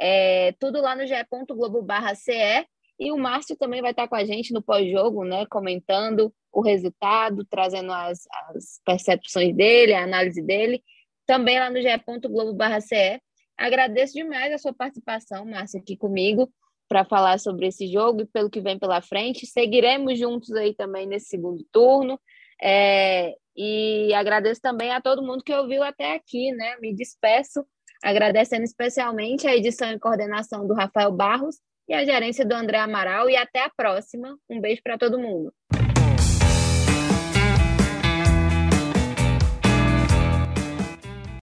É, 0.00 0.52
tudo 0.58 0.80
lá 0.80 0.96
no 0.96 1.06
ge.globo.ce 1.06 2.66
e 2.98 3.12
o 3.12 3.16
Márcio 3.16 3.56
também 3.56 3.80
vai 3.80 3.92
estar 3.92 4.08
com 4.08 4.16
a 4.16 4.24
gente 4.24 4.52
no 4.52 4.60
pós-jogo, 4.60 5.24
né, 5.24 5.46
comentando 5.46 6.34
o 6.52 6.60
resultado, 6.60 7.44
trazendo 7.48 7.92
as, 7.92 8.26
as, 8.48 8.80
percepções 8.84 9.54
dele, 9.54 9.94
a 9.94 10.02
análise 10.02 10.42
dele, 10.42 10.82
também 11.24 11.60
lá 11.60 11.70
no 11.70 11.80
ge.globo.ce. 11.80 13.20
Agradeço 13.56 14.14
demais 14.14 14.52
a 14.52 14.58
sua 14.58 14.74
participação, 14.74 15.44
Márcio, 15.44 15.80
aqui 15.80 15.96
comigo, 15.96 16.52
para 16.88 17.04
falar 17.04 17.38
sobre 17.38 17.68
esse 17.68 17.86
jogo 17.86 18.22
e 18.22 18.26
pelo 18.26 18.50
que 18.50 18.60
vem 18.60 18.76
pela 18.76 19.00
frente. 19.00 19.46
Seguiremos 19.46 20.18
juntos 20.18 20.50
aí 20.52 20.74
também 20.74 21.06
nesse 21.06 21.26
segundo 21.26 21.64
turno. 21.70 22.20
É, 22.60 23.36
E 23.56 24.12
agradeço 24.14 24.60
também 24.60 24.92
a 24.92 25.00
todo 25.00 25.22
mundo 25.22 25.44
que 25.44 25.54
ouviu 25.54 25.82
até 25.82 26.14
aqui, 26.14 26.52
né? 26.52 26.76
Me 26.80 26.94
despeço, 26.94 27.64
agradecendo 28.02 28.64
especialmente 28.64 29.46
a 29.46 29.54
edição 29.54 29.92
e 29.92 29.98
coordenação 29.98 30.66
do 30.66 30.74
Rafael 30.74 31.12
Barros 31.12 31.56
e 31.88 31.94
a 31.94 32.04
gerência 32.04 32.44
do 32.44 32.54
André 32.54 32.78
Amaral. 32.78 33.28
E 33.28 33.36
até 33.36 33.64
a 33.64 33.70
próxima. 33.70 34.36
Um 34.48 34.60
beijo 34.60 34.80
para 34.82 34.96
todo 34.96 35.18
mundo. 35.18 35.52